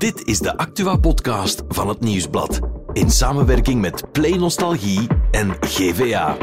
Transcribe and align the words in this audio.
Dit 0.00 0.26
is 0.26 0.38
de 0.38 0.56
Actua-podcast 0.56 1.62
van 1.68 1.88
het 1.88 2.00
Nieuwsblad. 2.00 2.60
In 2.92 3.10
samenwerking 3.10 3.80
met 3.80 4.12
Play 4.12 4.36
Nostalgie 4.36 5.06
en 5.30 5.56
GVA. 5.60 6.36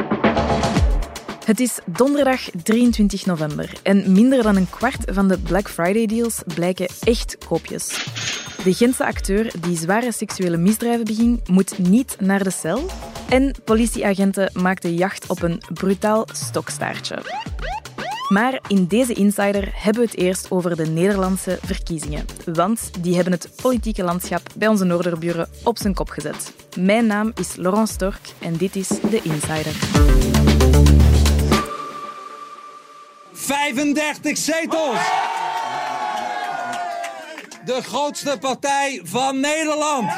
Het 1.46 1.60
is 1.60 1.80
donderdag 1.86 2.50
23 2.64 3.26
november 3.26 3.74
en 3.84 4.12
minder 4.12 4.44
dan 4.44 4.56
een 4.56 4.70
kwart 4.70 5.12
van 5.12 5.28
de 5.28 5.40
Black 5.40 5.70
Friday 5.70 6.06
deals 6.06 6.42
blijken 6.56 6.88
echt 7.04 7.38
koopjes. 7.48 7.88
De 8.64 8.74
Gentse 8.74 9.06
acteur 9.06 9.54
die 9.60 9.78
zware 9.78 10.12
seksuele 10.12 10.58
misdrijven 10.58 11.06
beging, 11.06 11.48
moet 11.48 11.78
niet 11.78 12.16
naar 12.20 12.44
de 12.44 12.52
cel. 12.52 12.86
En 13.30 13.56
politieagenten 13.64 14.52
maakten 14.54 14.96
jacht 14.96 15.28
op 15.28 15.42
een 15.42 15.62
brutaal 15.74 16.28
stokstaartje. 16.34 17.22
Maar 18.28 18.60
in 18.68 18.86
deze 18.86 19.14
Insider 19.14 19.70
hebben 19.74 20.02
we 20.02 20.10
het 20.12 20.20
eerst 20.20 20.52
over 20.52 20.76
de 20.76 20.86
Nederlandse 20.86 21.60
verkiezingen. 21.64 22.26
Want 22.46 22.90
die 23.00 23.16
hebben 23.16 23.34
het 23.34 23.50
politieke 23.62 24.04
landschap 24.04 24.42
bij 24.56 24.68
onze 24.68 24.84
Noorderburen 24.84 25.50
op 25.64 25.78
zijn 25.78 25.94
kop 25.94 26.10
gezet. 26.10 26.54
Mijn 26.80 27.06
naam 27.06 27.32
is 27.36 27.56
Laurent 27.56 27.90
Stork 27.90 28.20
en 28.40 28.58
dit 28.58 28.76
is 28.76 28.88
de 28.88 29.22
Insider. 29.24 29.74
35 33.34 34.38
zetels! 34.38 35.00
De 37.66 37.82
grootste 37.82 38.38
partij 38.40 39.02
van 39.04 39.40
Nederland! 39.40 40.12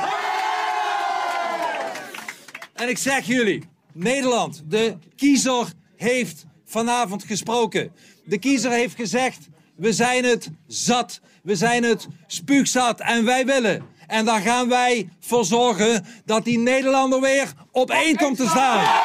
En 2.74 2.90
ik 2.90 2.98
zeg 2.98 3.26
jullie, 3.26 3.64
Nederland, 3.94 4.64
de 4.66 4.98
kiezer 5.16 5.66
heeft 5.96 6.46
vanavond 6.70 7.24
gesproken. 7.24 7.92
De 8.26 8.38
kiezer 8.38 8.72
heeft 8.72 8.96
gezegd: 8.96 9.48
we 9.76 9.94
zijn 9.94 10.24
het 10.24 10.50
zat, 10.68 11.22
we 11.44 11.56
zijn 11.56 11.84
het 11.84 12.08
spuugzat 12.28 13.00
en 13.00 13.26
wij 13.26 13.46
willen. 13.46 13.86
En 14.08 14.26
daar 14.26 14.42
gaan 14.42 14.70
wij 14.70 15.10
voor 15.20 15.46
zorgen 15.46 16.06
dat 16.26 16.46
die 16.46 16.58
Nederlander 16.58 17.22
weer 17.22 17.54
op 17.72 17.92
één 17.92 18.16
komt 18.16 18.38
te 18.38 18.48
staan. 18.48 19.02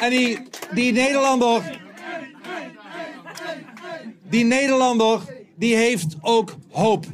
En 0.00 0.10
die, 0.10 0.38
die 0.74 0.92
Nederlander. 0.92 1.78
Die 4.28 4.44
Nederlander, 4.44 5.20
die 5.56 5.76
heeft 5.76 6.16
ook 6.20 6.56
hoop. 6.70 7.06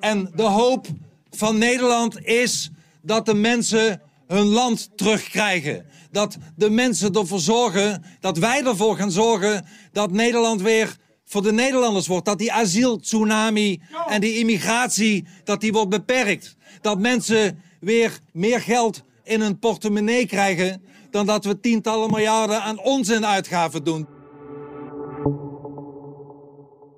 En 0.00 0.32
de 0.34 0.42
hoop 0.42 0.86
van 1.30 1.58
Nederland 1.58 2.24
is 2.24 2.70
dat 3.02 3.26
de 3.26 3.34
mensen 3.34 4.02
hun 4.32 4.46
land 4.46 4.90
terugkrijgen. 4.96 5.86
Dat 6.10 6.36
de 6.56 6.70
mensen 6.70 7.12
ervoor 7.12 7.40
zorgen, 7.40 8.04
dat 8.20 8.38
wij 8.38 8.64
ervoor 8.64 8.96
gaan 8.96 9.10
zorgen 9.10 9.66
dat 9.92 10.10
Nederland 10.10 10.62
weer 10.62 10.96
voor 11.24 11.42
de 11.42 11.52
Nederlanders 11.52 12.06
wordt. 12.06 12.26
Dat 12.26 12.38
die 12.38 12.52
asieltsunami 12.52 13.82
en 14.06 14.20
die 14.20 14.38
immigratie, 14.38 15.26
dat 15.44 15.60
die 15.60 15.72
wordt 15.72 15.90
beperkt. 15.90 16.56
Dat 16.80 16.98
mensen 16.98 17.62
weer 17.80 18.18
meer 18.32 18.60
geld 18.60 19.02
in 19.24 19.40
hun 19.40 19.58
portemonnee 19.58 20.26
krijgen 20.26 20.82
dan 21.10 21.26
dat 21.26 21.44
we 21.44 21.60
tientallen 21.60 22.10
miljarden 22.10 22.62
aan 22.62 22.80
onzinuitgaven 22.80 23.84
doen. 23.84 24.06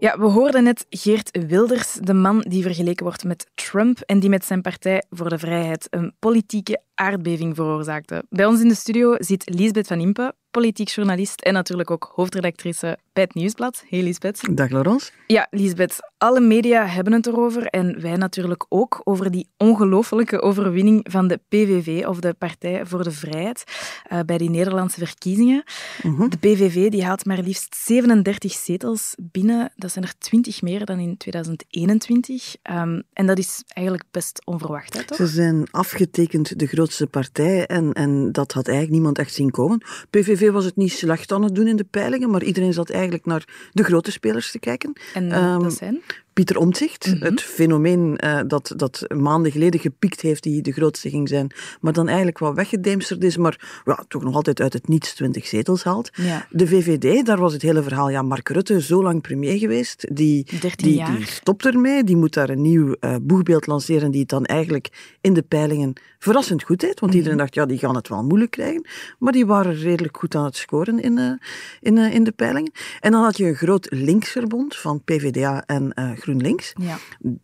Ja, 0.04 0.18
we 0.18 0.26
hoorden 0.26 0.64
net 0.64 0.86
Geert 0.90 1.46
Wilders, 1.46 1.92
de 1.92 2.14
man 2.14 2.44
die 2.48 2.62
vergeleken 2.62 3.04
wordt 3.04 3.24
met 3.24 3.50
Trump 3.54 4.00
en 4.00 4.20
die 4.20 4.28
met 4.28 4.44
zijn 4.44 4.62
Partij 4.62 5.04
voor 5.10 5.28
de 5.28 5.38
Vrijheid 5.38 5.86
een 5.90 6.14
politieke 6.18 6.80
aardbeving 6.94 7.54
veroorzaakte. 7.54 8.24
Bij 8.28 8.46
ons 8.46 8.60
in 8.60 8.68
de 8.68 8.74
studio 8.74 9.14
zit 9.18 9.54
Liesbeth 9.54 9.86
van 9.86 10.00
Impe, 10.00 10.34
politiek 10.50 10.88
journalist 10.88 11.40
en 11.40 11.52
natuurlijk 11.52 11.90
ook 11.90 12.12
hoofdredactrice 12.14 12.98
bij 13.14 13.22
het 13.22 13.34
Nieuwsblad. 13.34 13.84
Hey 13.88 14.02
Liesbeth. 14.02 14.56
Dag 14.56 14.70
Laurence. 14.70 15.10
Ja, 15.26 15.46
Liesbeth, 15.50 15.98
alle 16.18 16.40
media 16.40 16.86
hebben 16.86 17.12
het 17.12 17.26
erover 17.26 17.66
en 17.66 18.00
wij 18.00 18.16
natuurlijk 18.16 18.66
ook 18.68 19.00
over 19.04 19.30
die 19.30 19.48
ongelofelijke 19.56 20.40
overwinning 20.40 21.06
van 21.10 21.28
de 21.28 21.40
PVV 21.48 22.06
of 22.06 22.20
de 22.20 22.34
Partij 22.34 22.86
voor 22.86 23.02
de 23.02 23.10
Vrijheid 23.10 23.64
uh, 24.12 24.20
bij 24.26 24.38
die 24.38 24.50
Nederlandse 24.50 25.06
verkiezingen. 25.06 25.64
Mm-hmm. 26.02 26.30
De 26.30 26.36
PVV 26.38 26.90
die 26.90 27.04
haalt 27.04 27.24
maar 27.24 27.38
liefst 27.38 27.76
37 27.76 28.52
zetels 28.52 29.14
binnen. 29.18 29.72
Dat 29.76 29.92
zijn 29.92 30.04
er 30.04 30.14
20 30.18 30.62
meer 30.62 30.84
dan 30.84 30.98
in 30.98 31.16
2021. 31.16 32.56
Um, 32.70 33.02
en 33.12 33.26
dat 33.26 33.38
is 33.38 33.62
eigenlijk 33.66 34.06
best 34.10 34.42
onverwacht, 34.44 34.94
hè, 34.94 35.04
toch? 35.04 35.16
Ze 35.16 35.26
zijn 35.26 35.66
afgetekend 35.70 36.58
de 36.58 36.66
grootste 36.66 37.06
partij 37.06 37.66
en, 37.66 37.92
en 37.92 38.32
dat 38.32 38.52
had 38.52 38.66
eigenlijk 38.66 38.96
niemand 38.96 39.18
echt 39.18 39.34
zien 39.34 39.50
komen. 39.50 39.82
PVV 40.10 40.50
was 40.50 40.64
het 40.64 40.76
niet 40.76 40.92
slecht 40.92 41.32
aan 41.32 41.42
het 41.42 41.54
doen 41.54 41.66
in 41.66 41.76
de 41.76 41.84
peilingen, 41.84 42.30
maar 42.30 42.42
iedereen 42.42 42.72
zat 42.72 42.90
eigenlijk 42.90 43.02
naar 43.24 43.44
de 43.72 43.84
grote 43.84 44.12
spelers 44.12 44.50
te 44.50 44.58
kijken. 44.58 44.92
En 45.14 45.44
um, 45.44 45.62
dat 45.62 45.72
zijn? 45.72 46.02
Pieter 46.34 46.58
Omtzigt, 46.58 47.06
mm 47.06 47.12
-hmm. 47.12 47.22
het 47.22 47.40
fenomeen 47.40 48.20
uh, 48.24 48.40
dat, 48.46 48.72
dat 48.76 49.04
maanden 49.16 49.52
geleden 49.52 49.80
gepiekt 49.80 50.20
heeft, 50.20 50.42
die 50.42 50.62
de 50.62 50.72
grootste 50.72 51.10
ging 51.10 51.28
zijn, 51.28 51.50
maar 51.80 51.92
dan 51.92 52.06
eigenlijk 52.06 52.38
wat 52.38 52.54
weggedemsterd 52.54 53.24
is, 53.24 53.36
maar 53.36 53.80
ja, 53.84 54.04
toch 54.08 54.22
nog 54.22 54.34
altijd 54.34 54.60
uit 54.60 54.72
het 54.72 54.88
niets 54.88 55.14
20 55.14 55.46
zetels 55.46 55.84
haalt. 55.84 56.10
Ja. 56.12 56.46
De 56.50 56.66
VVD, 56.66 57.26
daar 57.26 57.38
was 57.38 57.52
het 57.52 57.62
hele 57.62 57.82
verhaal, 57.82 58.10
ja, 58.10 58.22
Mark 58.22 58.48
Rutte, 58.48 58.82
zo 58.82 59.02
lang 59.02 59.22
premier 59.22 59.58
geweest, 59.58 60.06
die, 60.16 60.46
die, 60.76 60.94
jaar. 60.94 61.16
die 61.16 61.26
stopt 61.26 61.66
ermee, 61.66 62.04
die 62.04 62.16
moet 62.16 62.34
daar 62.34 62.50
een 62.50 62.62
nieuw 62.62 62.96
uh, 63.00 63.16
boegbeeld 63.22 63.66
lanceren 63.66 64.10
die 64.10 64.20
het 64.20 64.28
dan 64.28 64.44
eigenlijk 64.44 65.16
in 65.20 65.32
de 65.32 65.42
peilingen 65.42 65.92
verrassend 66.18 66.62
goed 66.62 66.80
deed, 66.80 67.00
want 67.00 67.00
mm 67.00 67.08
-hmm. 67.08 67.16
iedereen 67.16 67.38
dacht, 67.38 67.54
ja, 67.54 67.66
die 67.66 67.78
gaan 67.78 67.94
het 67.94 68.08
wel 68.08 68.24
moeilijk 68.24 68.50
krijgen, 68.50 68.86
maar 69.18 69.32
die 69.32 69.46
waren 69.46 69.74
redelijk 69.74 70.16
goed 70.16 70.34
aan 70.34 70.44
het 70.44 70.56
scoren 70.56 71.00
in, 71.00 71.18
uh, 71.18 71.32
in, 71.80 71.98
in 71.98 72.24
de 72.24 72.32
peilingen. 72.32 72.72
En 73.00 73.12
dan 73.12 73.22
had 73.22 73.36
je 73.36 73.46
een 73.46 73.54
groot 73.54 73.86
linksverbond 73.90 74.76
van 74.76 75.02
PvdA 75.04 75.62
en 75.66 75.92
GroenLinks. 76.24 76.72
Ja. 76.80 76.98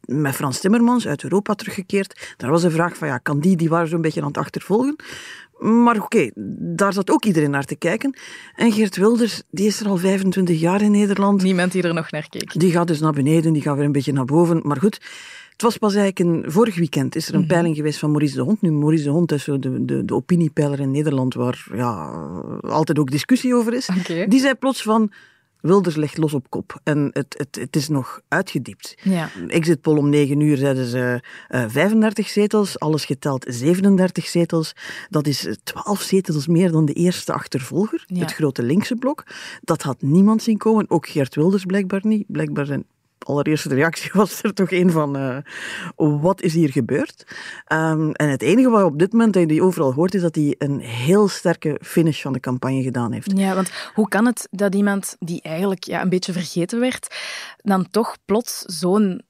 Met 0.05 0.35
Frans 0.35 0.61
Timmermans 0.61 1.07
uit 1.07 1.23
Europa 1.23 1.55
teruggekeerd. 1.55 2.35
Daar 2.37 2.51
was 2.51 2.63
de 2.63 2.71
vraag 2.71 2.97
van, 2.97 3.09
ja, 3.09 3.19
kan 3.19 3.41
die, 3.41 3.57
die 3.57 3.69
waren 3.69 3.89
zo'n 3.89 4.01
beetje 4.01 4.21
aan 4.21 4.27
het 4.27 4.39
achtervolgen. 4.39 4.97
Maar 5.59 5.97
oké, 5.97 6.05
okay, 6.05 6.33
daar 6.77 6.93
zat 6.93 7.11
ook 7.11 7.25
iedereen 7.25 7.51
naar 7.51 7.65
te 7.65 7.77
kijken. 7.77 8.17
En 8.55 8.73
Geert 8.73 8.97
Wilders, 8.97 9.43
die 9.51 9.67
is 9.67 9.81
er 9.81 9.89
al 9.89 9.97
25 9.97 10.61
jaar 10.61 10.83
in 10.83 10.91
Nederland. 10.91 11.43
Niemand 11.43 11.73
die 11.73 11.83
er 11.83 11.95
nog 11.95 12.11
naar 12.11 12.29
keek. 12.29 12.61
Die 12.61 12.71
gaat 12.71 12.87
dus 12.87 13.01
naar 13.01 13.13
beneden, 13.13 13.53
die 13.53 13.63
gaat 13.63 13.77
weer 13.77 13.85
een 13.85 13.93
beetje 13.93 14.13
naar 14.13 14.25
boven. 14.25 14.61
Maar 14.63 14.77
goed, 14.77 15.01
het 15.53 15.63
was 15.63 15.77
pas 15.77 15.95
eigenlijk 15.95 16.19
een, 16.19 16.53
vorig 16.53 16.77
weekend 16.77 17.17
is 17.17 17.29
er 17.29 17.35
een 17.35 17.41
mm 17.41 17.47
-hmm. 17.47 17.53
peiling 17.53 17.77
geweest 17.77 17.99
van 17.99 18.11
Maurice 18.11 18.35
de 18.35 18.43
Hond. 18.43 18.63
Nu, 18.63 18.73
Maurice 18.73 19.05
de 19.05 19.11
Hond 19.11 19.33
is 19.33 19.45
zo 19.45 19.59
de, 19.59 19.85
de, 19.85 20.05
de 20.05 20.15
opiniepeiler 20.15 20.81
in 20.81 20.91
Nederland 20.91 21.35
waar 21.35 21.67
ja, 21.75 22.11
altijd 22.61 22.99
ook 22.99 23.11
discussie 23.11 23.55
over 23.55 23.75
is. 23.75 23.89
Okay. 23.99 24.27
Die 24.27 24.41
zei 24.41 24.55
plots 24.55 24.83
van, 24.83 25.13
Wilders 25.63 25.97
ligt 25.97 26.19
los 26.19 26.35
op 26.35 26.51
kop. 26.51 26.81
En 26.83 27.11
het, 27.13 27.35
het, 27.39 27.57
het 27.61 27.77
is 27.77 27.89
nog 27.89 28.21
uitgediept. 28.29 28.95
Ja. 29.03 29.31
Exit 29.47 29.81
poll 29.81 29.97
om 29.97 30.09
9 30.09 30.41
uur 30.41 30.57
zeiden 30.57 30.87
ze 30.87 31.23
uh, 31.49 31.65
35 31.69 32.29
zetels, 32.29 32.79
alles 32.79 33.05
geteld 33.05 33.47
37 33.49 34.27
zetels. 34.27 34.73
Dat 35.09 35.27
is 35.27 35.49
12 35.63 36.01
zetels 36.01 36.47
meer 36.47 36.73
dan 36.73 36.85
de 36.85 36.93
eerste 36.93 37.33
achtervolger, 37.33 38.05
ja. 38.07 38.21
het 38.21 38.33
grote 38.33 38.63
linkse 38.63 38.97
blok. 38.97 39.25
Dat 39.61 39.83
had 39.83 40.03
niemand 40.03 40.43
zien 40.43 40.59
komen, 40.59 40.91
ook 40.91 41.09
Geert 41.09 41.35
Wilders 41.35 41.65
blijkbaar 41.65 42.01
niet. 42.03 42.25
Blijkbaar 42.29 42.67
zijn 42.67 42.85
allereerste 43.25 43.75
reactie 43.75 44.11
was 44.21 44.43
er 44.43 44.55
toch 44.55 44.71
een 44.71 44.91
van 44.91 45.17
uh, 45.17 45.37
wat 45.97 46.43
is 46.43 46.55
hier 46.55 46.71
gebeurd? 46.71 47.27
Um, 47.73 48.13
en 48.13 48.29
het 48.29 48.43
enige 48.43 48.71
wat 48.71 48.85
op 48.85 48.99
dit 48.99 49.13
moment 49.13 49.35
dat 49.35 49.51
je 49.51 49.63
overal 49.63 49.93
hoort 49.93 50.15
is 50.15 50.21
dat 50.23 50.35
hij 50.35 50.55
een 50.59 50.81
heel 50.81 51.29
sterke 51.29 51.79
finish 51.83 52.23
van 52.23 52.33
de 52.33 52.41
campagne 52.41 52.83
gedaan 52.83 53.13
heeft. 53.13 53.33
Ja, 53.37 53.55
want 53.55 53.71
hoe 53.95 54.09
kan 54.09 54.27
het 54.27 54.49
dat 54.51 54.75
iemand 54.75 55.17
die 55.19 55.43
eigenlijk 55.43 55.85
ja, 55.85 56.03
een 56.03 56.09
beetje 56.09 56.33
vergeten 56.33 56.81
werd, 56.81 57.15
dan 57.57 57.91
toch 57.91 58.17
plots 58.25 58.61
zo'n 58.61 59.23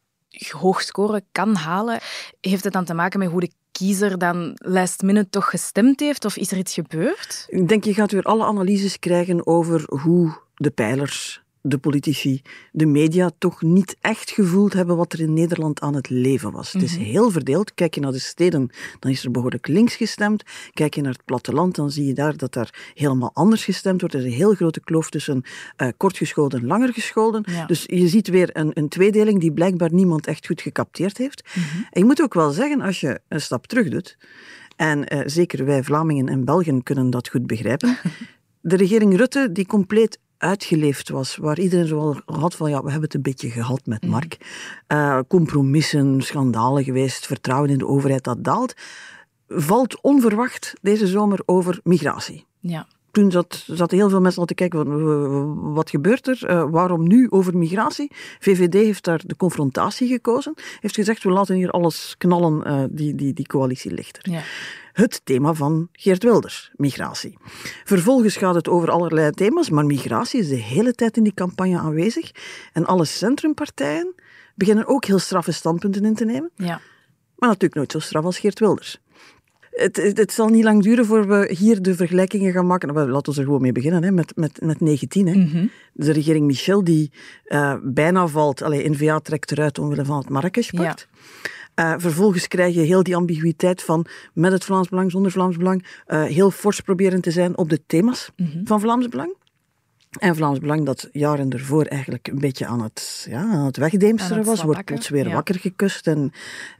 hoog 0.51 0.83
score 0.83 1.23
kan 1.33 1.55
halen? 1.55 1.99
Heeft 2.41 2.65
het 2.65 2.73
dan 2.73 2.85
te 2.85 2.95
maken 2.95 3.19
met 3.19 3.29
hoe 3.29 3.41
de 3.41 3.51
kiezer 3.73 4.19
dan 4.19 4.53
last 4.55 5.03
minute 5.03 5.31
toch 5.31 5.51
gestemd 5.51 6.01
heeft? 6.01 6.25
Of 6.25 6.37
is 6.37 6.53
er 6.53 6.59
iets 6.59 6.75
gebeurd? 6.75 7.47
Ik 7.49 7.69
denk, 7.69 7.85
je 7.85 7.95
gaat 7.95 8.13
weer 8.13 8.23
alle 8.23 8.45
analyses 8.45 8.99
krijgen 8.99 9.47
over 9.47 9.83
hoe 9.87 10.33
de 10.55 10.71
pijlers 10.71 11.40
de 11.63 11.79
politici, 11.79 12.43
de 12.73 12.87
media 12.87 13.31
toch 13.39 13.63
niet 13.63 13.97
echt 14.01 14.31
gevoeld 14.31 14.73
hebben 14.73 14.97
wat 14.97 15.13
er 15.13 15.21
in 15.21 15.33
Nederland 15.33 15.81
aan 15.81 15.95
het 15.95 16.11
leven 16.11 16.53
was. 16.53 16.73
Mm 16.73 16.81
-hmm. 16.81 16.89
Het 16.91 16.99
is 16.99 17.07
heel 17.07 17.31
verdeeld. 17.31 17.75
Kijk 17.75 17.95
je 17.95 18.01
naar 18.01 18.13
de 18.13 18.19
steden, 18.19 18.71
dan 18.99 19.11
is 19.11 19.25
er 19.25 19.31
behoorlijk 19.31 19.67
links 19.67 19.95
gestemd. 19.95 20.43
Kijk 20.73 20.95
je 20.95 21.01
naar 21.01 21.13
het 21.13 21.25
platteland, 21.25 21.75
dan 21.75 21.91
zie 21.91 22.07
je 22.07 22.13
daar 22.13 22.37
dat 22.37 22.53
daar 22.53 22.93
helemaal 22.95 23.31
anders 23.33 23.65
gestemd 23.65 24.01
wordt. 24.01 24.15
Er 24.15 24.21
is 24.21 24.27
een 24.27 24.39
heel 24.39 24.55
grote 24.55 24.81
kloof 24.81 25.11
tussen 25.11 25.43
uh, 25.77 25.89
kortgeschoolden 25.97 26.61
en 26.61 26.67
langer 26.67 26.93
gescholden. 26.93 27.45
Ja. 27.47 27.67
Dus 27.67 27.85
je 27.87 28.09
ziet 28.09 28.29
weer 28.29 28.51
een, 28.53 28.71
een, 28.75 28.89
tweedeling 28.89 29.41
die 29.41 29.53
blijkbaar 29.53 29.93
niemand 29.93 30.27
echt 30.27 30.47
goed 30.47 30.61
gecapteerd 30.61 31.19
heeft. 31.19 31.43
Mm 31.55 31.63
-hmm. 31.63 31.87
En 31.91 32.01
je 32.01 32.05
moet 32.05 32.23
ook 32.23 32.35
wel 32.35 32.51
zeggen, 32.51 32.81
als 32.81 33.01
je 33.01 33.21
een 33.29 33.41
stap 33.41 33.67
terug 33.67 33.89
doet, 33.89 34.17
en 34.77 35.15
uh, 35.15 35.21
zeker 35.25 35.65
wij 35.65 35.83
Vlamingen 35.83 36.29
en 36.29 36.45
Belgen 36.45 36.83
kunnen 36.83 37.11
dat 37.11 37.29
goed 37.29 37.47
begrijpen, 37.47 37.97
de 38.61 38.77
regering 38.77 39.17
Rutte 39.17 39.53
die 39.53 39.67
compleet 39.67 40.19
uitgeleefd 40.41 41.09
was, 41.09 41.37
waar 41.37 41.59
iedereen 41.59 41.87
zo 41.87 42.15
had 42.25 42.55
van, 42.55 42.71
ja, 42.71 42.83
we 42.83 42.91
hebben 42.91 43.03
het 43.03 43.15
een 43.15 43.23
beetje 43.23 43.51
gehad 43.51 43.87
met 43.87 44.07
Mark. 44.07 44.37
Mm. 44.41 44.99
Uh, 44.99 45.19
compromissen, 45.29 46.23
schandalen 46.23 46.85
geweest, 46.85 47.27
vertrouwen 47.27 47.71
in 47.71 47.79
de 47.79 47.87
overheid 47.87 48.25
dat 48.25 48.45
daalt, 48.45 48.75
valt 49.49 50.01
onverwacht 50.01 50.73
deze 50.83 51.07
zomer 51.07 51.41
over 51.47 51.81
migratie. 51.83 52.45
Ja. 52.61 52.87
toen 53.11 53.31
zat, 53.31 53.65
zaten 53.67 53.97
heel 53.97 54.09
veel 54.09 54.21
mensen 54.21 54.41
al 54.41 54.47
te 54.47 54.55
kijken, 54.55 55.73
wat 55.73 55.91
gebeurt 55.91 56.27
er? 56.27 56.51
Uh, 56.51 56.71
waarom 56.71 57.09
nu 57.09 57.31
over 57.31 57.57
migratie? 57.57 58.11
VVD 58.39 58.75
heeft 58.75 59.05
daar 59.05 59.23
de 59.27 59.37
confrontatie 59.37 60.09
gekozen. 60.09 60.55
Heeft 60.81 60.95
gezegd, 60.95 61.23
we 61.23 61.31
laten 61.31 61.55
hier 61.55 61.71
alles 61.71 62.15
knallen, 62.19 62.63
uh, 62.67 62.85
die, 62.91 63.15
die, 63.15 63.33
die 63.33 63.47
coalitie 63.47 63.93
ligt 63.93 64.19
er. 64.23 64.33
Ja. 64.33 64.43
Het 65.01 65.21
thema 65.25 65.55
van 65.55 65.89
Geert 65.93 66.23
Wilders, 66.23 66.71
migratie. 66.75 67.39
Vervolgens 67.85 68.37
gaat 68.37 68.55
het 68.55 68.69
over 68.69 68.91
allerlei 68.91 69.31
thema's, 69.31 69.71
maar 69.71 69.87
migratie 69.87 70.41
is 70.41 70.49
de 70.49 70.55
hele 70.55 70.93
tijd 70.93 71.17
in 71.17 71.23
die 71.23 71.35
campagne 71.35 71.79
aanwezig. 71.79 72.31
En 72.73 72.87
alle 72.87 73.05
centrumpartijen 73.05 74.15
beginnen 74.55 74.87
ook 74.87 75.05
heel 75.05 75.19
straffe 75.19 75.53
standpunten 75.53 76.05
in 76.05 76.15
te 76.15 76.25
nemen. 76.25 76.51
Ja. 76.55 76.81
Maar 77.37 77.49
natuurlijk 77.49 77.75
nooit 77.75 77.93
zo 77.93 77.99
straf 77.99 78.25
als 78.25 78.39
Geert 78.39 78.59
Wilders 78.59 79.01
het, 79.71 79.97
het, 79.97 80.33
zal 80.33 80.49
niet 80.49 80.65
lang 80.65 80.83
duren 80.83 81.07
voor 81.07 81.29
we 81.29 81.55
hier 81.59 81.83
de 81.83 81.95
vergelijkingen 81.95 82.53
gaan 82.53 82.67
maken. 82.67 82.95
Nou, 82.95 83.11
laten 83.11 83.33
we 83.33 83.39
er 83.39 83.45
gewoon 83.45 83.61
mee 83.61 83.73
beginnen, 83.73 84.03
hè, 84.03 84.11
met, 84.11 84.37
met, 84.37 84.61
met 84.61 84.81
19. 84.81 85.27
Hè. 85.27 85.35
Mhm. 85.35 85.67
De 85.93 86.13
regering 86.13 86.47
Michel 86.47 86.85
die 86.85 87.13
uh, 87.47 87.75
bijna 87.83 88.27
valt. 88.27 88.63
Allee, 88.63 88.91
N-VA 88.91 89.19
trekt 89.19 89.53
eruit 89.53 89.79
omwille 89.79 90.05
van 90.05 90.19
het 90.19 90.29
Marrakesh-pact. 90.29 91.09
Ja. 91.13 91.51
Uh, 91.81 91.95
vervolgens 91.97 92.49
krijg 92.49 92.75
je 92.75 92.81
heel 92.81 93.03
die 93.03 93.17
ambiguïteit 93.17 93.83
van 93.83 94.07
met 94.33 94.53
het 94.53 94.65
Vlaams 94.65 94.89
Belang, 94.89 95.11
zonder 95.11 95.31
Vlaams 95.31 95.57
Belang, 95.57 95.87
uh, 96.07 96.23
heel 96.23 96.51
fors 96.51 96.81
proberen 96.81 97.21
te 97.21 97.31
zijn 97.31 97.59
op 97.59 97.71
de 97.71 97.81
thema's 97.87 98.31
mm 98.37 98.49
van 98.65 98.81
Vlaams 98.81 99.09
Belang. 99.09 99.39
En 100.19 100.37
Vlaams 100.37 100.59
Belang, 100.59 100.87
dat 100.87 101.09
jaren 101.13 101.51
ervoor 101.51 101.85
eigenlijk 101.85 102.29
een 102.29 102.39
beetje 102.39 102.67
aan 102.67 102.83
het, 102.83 103.27
ja, 103.31 103.41
aan 103.41 103.65
het 103.65 103.77
wegdeemsteren 103.77 104.45
was, 104.45 104.63
wordt 104.63 104.85
plots 104.85 105.09
weer 105.09 105.31
wakker 105.31 105.55
gekust 105.55 106.07
en, 106.07 106.33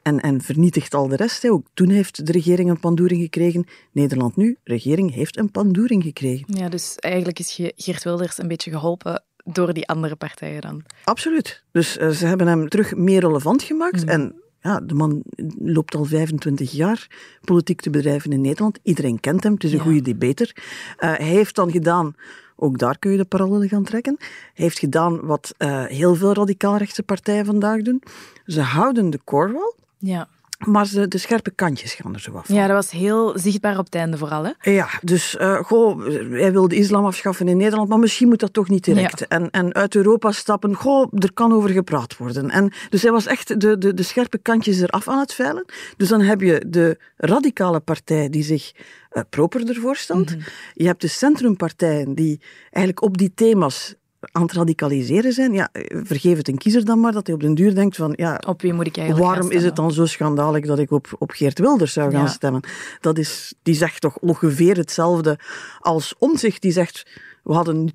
en, 0.03 0.21
en 0.21 0.41
vernietigt 0.41 0.95
al 0.95 1.09
de 1.09 1.17
rest. 1.17 1.49
Ook 1.49 1.67
toen 1.75 1.89
heeft 1.89 2.27
de 2.27 2.33
regering 2.33 2.71
een 2.71 2.81
pandoering 2.81 3.23
gekregen. 3.23 3.67
Nederland 3.93 4.37
nu, 4.37 4.57
de 4.63 4.73
regering 4.73 5.15
heeft 5.15 5.39
een 5.39 5.51
pandoering 5.51 6.03
gekregen. 6.03 6.57
Ja, 6.57 6.69
dus 6.69 6.97
eigenlijk 6.97 7.39
is 7.39 7.61
Geert 7.77 8.05
Wilders 8.05 8.39
een 8.39 8.49
beetje 8.49 8.71
geholpen 8.71 9.23
door 9.45 9.73
die 9.73 9.89
andere 9.89 10.17
partijen 10.17 10.61
dan. 10.61 10.83
Absoluut. 11.05 11.65
Dus 11.73 11.99
uh, 11.99 12.09
ze 12.09 12.27
hebben 12.27 12.47
hem 12.47 12.69
terug 12.69 12.95
meer 12.95 13.21
relevant 13.21 13.63
gemaakt. 13.63 14.03
Mm. 14.03 14.09
En 14.09 14.35
ja, 14.61 14.81
de 14.81 14.95
man 14.95 15.23
loopt 15.59 15.95
al 15.95 16.05
25 16.05 16.73
jaar 16.73 17.07
politiek 17.45 17.81
te 17.81 17.91
bedrijven 17.91 18.33
in 18.33 18.41
Nederland. 18.41 18.79
Iedereen 18.83 19.21
kent 19.21 19.43
hem, 19.43 19.53
het 19.53 19.65
is 19.65 19.73
een 19.73 19.79
ja. 19.79 19.85
goede 19.85 20.03
debater. 20.03 20.53
Uh, 20.57 20.63
hij 20.99 21.27
heeft 21.27 21.55
dan 21.55 21.71
gedaan 21.71 22.15
ook 22.63 22.79
daar 22.79 22.99
kun 22.99 23.11
je 23.11 23.17
de 23.17 23.25
parallellen 23.25 23.69
gaan 23.69 23.85
trekken. 23.85 24.17
Hij 24.19 24.65
heeft 24.65 24.79
gedaan 24.79 25.21
wat 25.21 25.55
uh, 25.59 25.85
heel 25.85 26.15
veel 26.15 26.33
radicaal-rechtse 26.33 27.03
partijen 27.03 27.45
vandaag 27.45 27.83
doen. 27.83 28.03
Ze 28.47 28.61
houden 28.61 29.11
de 29.11 29.21
core 29.25 29.53
wel. 29.53 29.75
Ja. 29.99 30.29
Maar 30.67 30.89
de 31.09 31.19
scherpe 31.19 31.51
kantjes 31.51 31.95
gaan 31.95 32.15
er 32.15 32.21
zo 32.21 32.33
af. 32.33 32.49
Ja, 32.49 32.67
dat 32.67 32.77
was 32.77 32.91
heel 32.91 33.39
zichtbaar 33.39 33.79
op 33.79 33.85
het 33.85 33.95
einde 33.95 34.19
vooral. 34.19 34.45
Hè? 34.45 34.71
Ja, 34.71 34.89
dus 35.03 35.37
uh, 35.41 35.57
goh, 35.63 36.07
hij 36.31 36.53
wil 36.53 36.69
de 36.69 36.77
islam 36.77 37.05
afschaffen 37.05 37.49
in 37.49 37.57
Nederland, 37.57 37.89
maar 37.89 37.99
misschien 37.99 38.29
moet 38.29 38.41
dat 38.41 38.53
toch 38.53 38.69
niet 38.69 38.85
direct. 38.85 39.27
En, 39.29 39.51
en 39.51 39.75
uit 39.75 39.95
Europa 39.95 40.33
stappen, 40.33 40.75
goh, 40.75 41.13
er 41.19 41.33
kan 41.33 41.53
over 41.53 41.71
gepraat 41.71 42.17
worden. 42.17 42.51
En, 42.51 42.73
dus 42.89 43.03
hij 43.03 43.11
was 43.13 43.27
echt 43.27 43.61
de, 43.61 43.79
de, 43.79 43.95
de 43.95 44.03
scherpe 44.03 44.39
kantjes 44.39 44.81
eraf 44.81 45.09
aan 45.09 45.19
het 45.19 45.35
veilen. 45.35 45.65
Dus 45.97 46.09
dan 46.09 46.21
heb 46.21 46.41
je 46.41 46.65
de 46.67 46.99
radicale 47.17 47.81
partij 47.81 48.29
die 48.29 48.43
zich 48.43 48.73
uh, 49.13 49.23
properder 49.31 49.75
voorstelt. 49.75 50.37
Mm 50.37 50.43
Je 50.75 50.87
hebt 50.87 51.01
de 51.01 51.09
centrumpartijen 51.09 52.15
die 52.15 52.41
eigenlijk 52.63 53.03
op 53.03 53.19
die 53.19 53.33
thema's 53.35 53.95
aan 54.33 54.43
het 54.43 54.53
radicaliseren 54.53 55.33
zijn, 55.33 55.53
ja, 55.53 55.69
vergeef 56.03 56.37
het 56.37 56.49
een 56.49 56.59
kiezer 56.59 56.85
dan 56.85 57.01
maar, 57.01 57.13
dat 57.13 57.27
hij 57.27 57.35
op 57.35 57.41
den 57.41 57.55
duur 57.55 57.75
denkt 57.75 57.97
van, 57.97 58.13
ja, 58.17 58.41
op 58.47 58.63
wie 58.63 58.73
moet 58.73 58.87
ik 58.87 58.97
eigenlijk 58.97 59.29
waarom 59.29 59.51
is 59.51 59.65
het 59.65 59.77
dan 59.77 59.93
zo 59.93 60.07
schandalig 60.07 60.67
dat 60.67 60.79
ik 60.79 60.91
op, 60.91 61.07
op 61.19 61.31
Geert 61.31 61.59
Wilders 61.59 61.93
zou 61.93 62.11
gaan 62.11 62.29
stemmen? 62.29 62.63
Dat 63.01 63.19
is, 63.19 63.55
die 63.63 63.75
zegt 63.75 64.01
toch 64.01 64.19
ongeveer 64.19 64.77
hetzelfde 64.77 65.39
als 65.79 66.15
Omzicht, 66.19 66.63
die 66.63 66.73
zegt, 66.73 67.07
we 67.43 67.53
hadden 67.53 67.93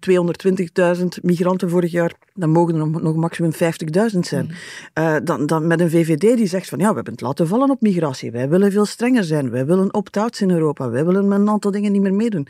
220.000 0.97 1.05
migranten 1.21 1.69
vorig 1.69 1.91
jaar, 1.91 2.13
dan 2.33 2.49
mogen 2.49 2.73
er 2.73 2.87
nog, 2.87 3.01
nog 3.01 3.15
maximum 3.15 3.53
50.000 3.53 4.19
zijn. 4.19 4.45
Mm. 4.45 5.03
Uh, 5.03 5.15
dan, 5.23 5.45
dan 5.45 5.67
met 5.67 5.79
een 5.79 5.89
VVD 5.89 6.37
die 6.37 6.47
zegt 6.47 6.69
van, 6.69 6.79
ja, 6.79 6.89
we 6.89 6.95
hebben 6.95 7.13
het 7.13 7.21
laten 7.21 7.47
vallen 7.47 7.69
op 7.69 7.81
migratie, 7.81 8.31
wij 8.31 8.49
willen 8.49 8.71
veel 8.71 8.85
strenger 8.85 9.23
zijn, 9.23 9.49
wij 9.49 9.65
willen 9.65 9.93
opt-outs 9.93 10.41
in 10.41 10.51
Europa, 10.51 10.89
wij 10.89 11.05
willen 11.05 11.27
met 11.27 11.39
een 11.39 11.49
aantal 11.49 11.71
dingen 11.71 11.91
niet 11.91 12.01
meer 12.01 12.13
meedoen 12.13 12.47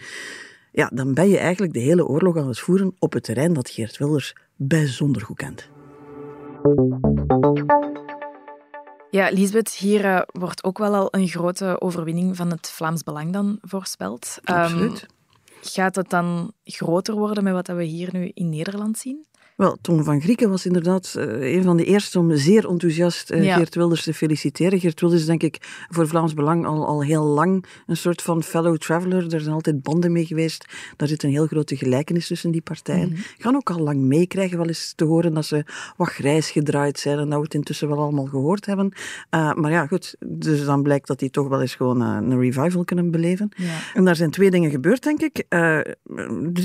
ja, 0.76 0.90
dan 0.94 1.14
ben 1.14 1.30
je 1.30 1.38
eigenlijk 1.38 1.74
de 1.74 1.80
hele 1.80 2.06
oorlog 2.06 2.38
aan 2.38 2.48
het 2.48 2.60
voeren 2.60 2.96
op 3.00 3.14
het 3.14 3.24
terrein 3.24 3.54
dat 3.54 3.70
Geert 3.70 3.98
Wilders 3.98 4.36
bijzonder 4.56 5.22
goed 5.22 5.38
kent. 5.38 5.70
Ja, 9.10 9.30
Lisbeth, 9.30 9.72
hier 9.72 10.06
uh, 10.06 10.22
wordt 10.26 10.64
ook 10.64 10.78
wel 10.78 10.96
al 10.96 11.08
een 11.12 11.28
grote 11.28 11.82
overwinning 11.82 12.36
van 12.36 12.52
het 12.52 12.70
Vlaams 12.70 13.04
Belang 13.04 13.34
dan 13.34 13.58
voorspeld. 13.62 14.40
Absoluut. 14.44 15.02
Um, 15.02 15.08
gaat 15.62 15.96
het 15.96 16.10
dan 16.10 16.52
groter 16.64 17.16
worden 17.16 17.44
met 17.44 17.54
wat 17.54 17.68
we 17.68 17.84
hier 17.84 18.10
nu 18.12 18.32
in 18.34 18.50
Nederland 18.50 18.98
zien? 18.98 19.26
Wel, 19.56 19.78
Tom 19.82 20.04
van 20.04 20.22
Grieken 20.22 20.50
was 20.50 20.66
inderdaad 20.66 21.16
uh, 21.18 21.56
een 21.56 21.64
van 21.64 21.78
de 21.78 21.86
eerste 21.86 22.20
om 22.20 22.38
zeer 22.38 22.70
enthousiast 22.70 23.32
uh, 23.32 23.56
Geert 23.56 23.76
Wilders 23.76 24.04
te 24.04 24.14
feliciteren. 24.14 24.80
Geert 24.80 25.00
Wilders 25.00 25.22
is 25.22 25.28
denk 25.28 25.44
ik 25.44 25.58
voor 25.90 26.08
Vlaams 26.08 26.34
Belang 26.34 26.66
al, 26.66 26.86
al 26.86 27.04
heel 27.04 27.24
lang 27.24 27.66
een 27.86 27.98
soort 27.98 28.22
van 28.22 28.44
fellow 28.44 28.78
traveler. 28.78 29.34
Er 29.34 29.42
zijn 29.42 29.54
altijd 29.54 29.82
banden 29.82 30.12
mee 30.12 30.26
geweest. 30.26 30.66
Daar 30.96 31.08
zit 31.08 31.24
een 31.24 31.30
heel 31.30 31.48
grote 31.48 31.76
gelijkenis 31.76 32.28
tussen 32.28 32.52
die 32.52 32.62
partijen. 32.62 33.10
Mm 33.10 33.16
Gaan 33.38 33.56
ook 33.56 33.70
al 33.70 33.80
lang 33.80 34.00
meekrijgen 34.00 34.58
wel 34.58 34.68
eens 34.68 34.94
te 34.96 35.06
horen 35.06 35.34
dat 35.34 35.46
ze 35.46 35.66
wat 35.98 36.08
grijs 36.08 36.52
gedraaid 36.52 37.00
zijn 37.00 37.20
en 37.20 37.30
dat 37.30 37.38
we 37.38 37.44
het 37.44 37.54
intussen 37.54 37.88
wel 37.88 37.98
allemaal 37.98 38.26
gehoord 38.26 38.66
hebben. 38.66 38.92
Uh, 39.32 39.54
maar 39.54 39.72
ja, 39.72 39.88
goed. 39.88 40.16
Dus 40.26 40.66
dan 40.66 40.84
blijkt 40.84 41.08
dat 41.08 41.20
die 41.20 41.30
toch 41.30 41.48
wel 41.48 41.62
eens 41.62 41.76
gewoon 41.76 42.02
een 42.02 42.40
revival 42.40 42.84
kunnen 42.84 43.12
beleven. 43.12 43.50
Ja. 43.56 43.80
En 43.94 44.06
daar 44.06 44.16
zijn 44.16 44.32
twee 44.32 44.52
dingen 44.52 44.72
gebeurd, 44.72 45.04
denk 45.04 45.22
ik. 45.22 45.46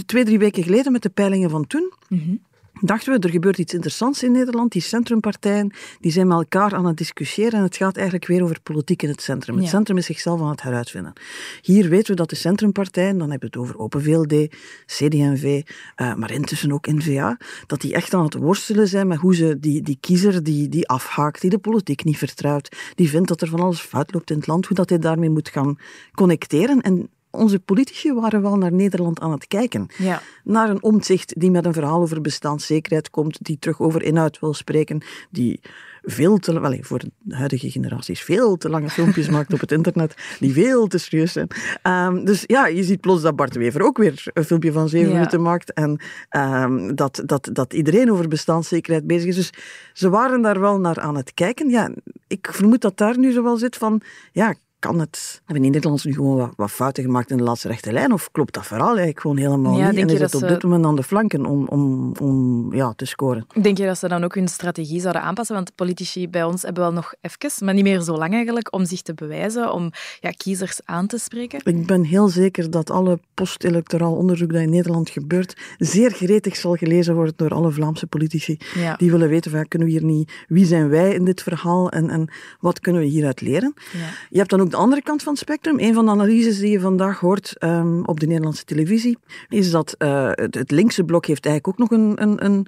twee, 0.06 0.24
drie 0.24 0.38
weken 0.38 0.62
geleden 0.62 0.92
met 0.92 1.02
de 1.02 1.10
peilingen 1.10 1.50
van 1.50 1.66
toen. 1.66 1.92
Mm 2.08 2.18
-hmm 2.18 2.48
dachten 2.72 3.12
we, 3.12 3.18
er 3.18 3.30
gebeurt 3.30 3.58
iets 3.58 3.74
interessants 3.74 4.22
in 4.22 4.32
Nederland. 4.32 4.72
Die 4.72 4.82
centrumpartijen 4.82 5.72
die 6.00 6.12
zijn 6.12 6.26
met 6.26 6.36
elkaar 6.36 6.74
aan 6.74 6.86
het 6.86 6.96
discussiëren 6.96 7.52
en 7.52 7.62
het 7.62 7.76
gaat 7.76 7.96
eigenlijk 7.96 8.26
weer 8.26 8.42
over 8.42 8.60
politiek 8.62 9.02
in 9.02 9.08
het 9.08 9.22
centrum. 9.22 9.56
Het 9.56 9.68
centrum 9.68 9.96
is 9.96 10.06
zichzelf 10.06 10.40
aan 10.40 10.50
het 10.50 10.62
heruitvinden. 10.62 11.12
Hier 11.60 11.88
weten 11.88 12.10
we 12.10 12.16
dat 12.16 12.30
de 12.30 12.36
centrumpartijen, 12.36 13.18
dan 13.18 13.30
hebben 13.30 13.50
we 13.50 13.58
het 13.58 13.68
over 13.68 13.78
Open 13.78 14.02
VLD, 14.02 14.48
CD&V, 14.86 15.62
uh, 15.96 16.14
maar 16.14 16.30
intussen 16.30 16.72
ook 16.72 16.86
N-VA, 16.86 17.38
dat 17.66 17.80
die 17.80 17.94
echt 17.94 18.14
aan 18.14 18.24
het 18.24 18.34
worstelen 18.34 18.88
zijn 18.88 19.06
met 19.06 19.18
hoe 19.18 19.34
ze 19.34 19.58
die, 19.60 19.82
die 19.82 19.98
kiezer 20.00 20.42
die, 20.42 20.68
die 20.68 20.88
afhaakt, 20.88 21.40
die 21.40 21.50
de 21.50 21.58
politiek 21.58 22.04
niet 22.04 22.18
vertrouwt, 22.18 22.76
die 22.94 23.08
vindt 23.08 23.28
dat 23.28 23.40
er 23.40 23.48
van 23.48 23.60
alles 23.60 23.80
fout 23.80 24.12
loopt 24.14 24.30
in 24.30 24.36
het 24.36 24.46
land, 24.46 24.66
hoe 24.66 24.76
dat 24.76 24.88
hij 24.88 24.98
daarmee 24.98 25.30
moet 25.30 25.48
gaan 25.48 25.78
connecteren. 26.12 26.80
En 26.80 27.10
onze 27.30 27.58
politici 27.58 28.12
waren 28.12 28.42
wel 28.42 28.56
naar 28.56 28.72
Nederland 28.72 29.20
aan 29.20 29.32
het 29.32 29.46
kijken. 29.46 29.86
Ja. 29.98 30.22
Naar 30.44 30.70
een 30.70 30.82
omzicht 30.82 31.40
die 31.40 31.50
met 31.50 31.64
een 31.64 31.72
verhaal 31.72 32.00
over 32.00 32.20
bestaanszekerheid 32.20 33.10
komt, 33.10 33.38
die 33.40 33.58
terug 33.58 33.80
over 33.80 34.02
inhoud 34.02 34.38
wil 34.40 34.54
spreken, 34.54 35.02
die 35.30 35.60
veel 36.02 36.38
te, 36.38 36.60
wel, 36.60 36.76
voor 36.80 36.98
de 36.98 37.36
huidige 37.36 37.70
generaties 37.70 38.20
veel 38.22 38.56
te 38.56 38.68
lange 38.68 38.90
filmpjes 38.90 39.28
maakt 39.36 39.52
op 39.52 39.60
het 39.60 39.72
internet, 39.72 40.14
die 40.38 40.52
veel 40.52 40.86
te 40.86 40.98
serieus 40.98 41.32
zijn. 41.32 41.48
Um, 41.82 42.24
dus 42.24 42.44
ja, 42.46 42.66
je 42.66 42.82
ziet 42.82 43.00
plots 43.00 43.22
dat 43.22 43.36
Bart 43.36 43.54
Wever 43.54 43.82
ook 43.82 43.98
weer 43.98 44.22
een 44.34 44.44
filmpje 44.44 44.72
van 44.72 44.88
zeven 44.88 45.12
minuten 45.12 45.42
maakt 45.42 45.72
en 45.72 46.00
um, 46.30 46.94
dat, 46.94 47.22
dat, 47.26 47.50
dat 47.52 47.72
iedereen 47.72 48.12
over 48.12 48.28
bestaanszekerheid 48.28 49.06
bezig 49.06 49.28
is. 49.28 49.36
Dus 49.36 49.52
ze 49.92 50.10
waren 50.10 50.42
daar 50.42 50.60
wel 50.60 50.80
naar 50.80 51.00
aan 51.00 51.16
het 51.16 51.34
kijken. 51.34 51.68
Ja, 51.68 51.90
ik 52.26 52.48
vermoed 52.52 52.80
dat 52.80 52.96
daar 52.96 53.18
nu 53.18 53.32
zo 53.32 53.42
wel 53.42 53.56
zit 53.56 53.76
van, 53.76 54.00
ja, 54.32 54.54
kan 54.80 54.98
het? 54.98 55.42
Hebben 55.44 55.64
in 55.64 55.70
Nederland 55.70 56.04
nu 56.04 56.12
gewoon 56.12 56.36
wat, 56.36 56.52
wat, 56.56 56.70
fouten 56.70 57.04
gemaakt 57.04 57.30
in 57.30 57.36
de 57.36 57.42
laatste 57.42 57.68
rechte 57.68 57.92
lijn? 57.92 58.12
Of 58.12 58.30
klopt 58.30 58.54
dat 58.54 58.66
verhaal 58.66 58.88
eigenlijk 58.88 59.20
gewoon 59.20 59.36
helemaal 59.36 59.72
niet? 59.72 59.96
En 59.96 60.08
is 60.08 60.20
het 60.20 60.34
op 60.34 60.48
dit 60.48 60.62
moment 60.62 60.84
aan 60.84 60.96
de 60.96 61.02
flanken 61.02 61.46
om, 61.46 61.66
om, 61.68 62.12
om 62.20 62.74
ja, 62.74 62.92
te 62.96 63.04
scoren? 63.04 63.46
Denk 63.62 63.78
je 63.78 63.86
dat 63.86 63.98
ze 63.98 64.08
dan 64.08 64.24
ook 64.24 64.34
hun 64.34 64.48
strategie 64.48 65.00
zouden 65.00 65.22
aanpassen? 65.22 65.54
Want 65.54 65.74
politici 65.74 66.28
bij 66.28 66.44
ons 66.44 66.62
hebben 66.62 66.82
wel 66.82 66.92
nog 66.92 67.14
even, 67.20 67.64
maar 67.64 67.74
niet 67.74 67.84
meer 67.84 68.00
zo 68.00 68.16
lang 68.16 68.32
eigenlijk, 68.32 68.74
om 68.74 68.84
zich 68.84 69.02
te 69.02 69.14
bewijzen, 69.14 69.72
om 69.72 69.90
ja, 70.20 70.30
kiezers 70.30 70.80
aan 70.84 71.06
te 71.06 71.18
spreken? 71.18 71.60
Ik 71.64 71.86
ben 71.86 72.04
heel 72.04 72.28
zeker 72.28 72.70
dat 72.70 72.90
alle 72.90 73.18
post-electoraal 73.34 74.14
onderzoek 74.14 74.52
dat 74.52 74.62
in 74.62 74.70
Nederland 74.70 75.10
gebeurt, 75.10 75.60
zeer 75.78 76.10
gretig 76.10 76.56
zal 76.56 76.74
gelezen 76.74 77.14
worden 77.14 77.34
door 77.36 77.50
alle 77.50 77.70
Vlaamse 77.70 78.06
politici. 78.06 78.58
Die 78.96 79.10
willen 79.10 79.28
weten, 79.28 79.50
van, 79.50 79.68
kunnen 79.68 79.88
we 79.88 79.94
hier 79.94 80.04
niet, 80.04 80.32
wie 80.48 80.64
zijn 80.64 80.88
wij 80.88 81.14
in 81.14 81.24
dit 81.24 81.42
verhaal 81.42 81.90
en, 81.90 82.10
en 82.10 82.28
wat 82.60 82.80
kunnen 82.80 83.02
we 83.02 83.08
hieruit 83.08 83.40
leren? 83.40 83.74
Ja. 83.92 83.98
Je 84.30 84.38
hebt 84.38 84.50
dan 84.50 84.60
ook 84.60 84.69
de 84.70 84.76
andere 84.76 85.02
kant 85.02 85.22
van 85.22 85.32
het 85.32 85.42
spectrum. 85.42 85.78
Een 85.78 85.94
van 85.94 86.04
de 86.04 86.10
analyses 86.10 86.58
die 86.58 86.70
je 86.70 86.80
vandaag 86.80 87.20
hoort 87.20 87.56
um, 87.58 88.04
op 88.04 88.20
de 88.20 88.26
Nederlandse 88.26 88.64
televisie, 88.64 89.18
is 89.48 89.70
dat 89.70 89.94
uh, 89.98 90.30
het, 90.30 90.54
het, 90.54 90.70
linkse 90.70 91.04
blok 91.04 91.26
heeft 91.26 91.46
eigenlijk 91.46 91.82
ook 91.82 91.90
nog 91.90 92.00
een, 92.00 92.22
een, 92.22 92.44
een 92.44 92.66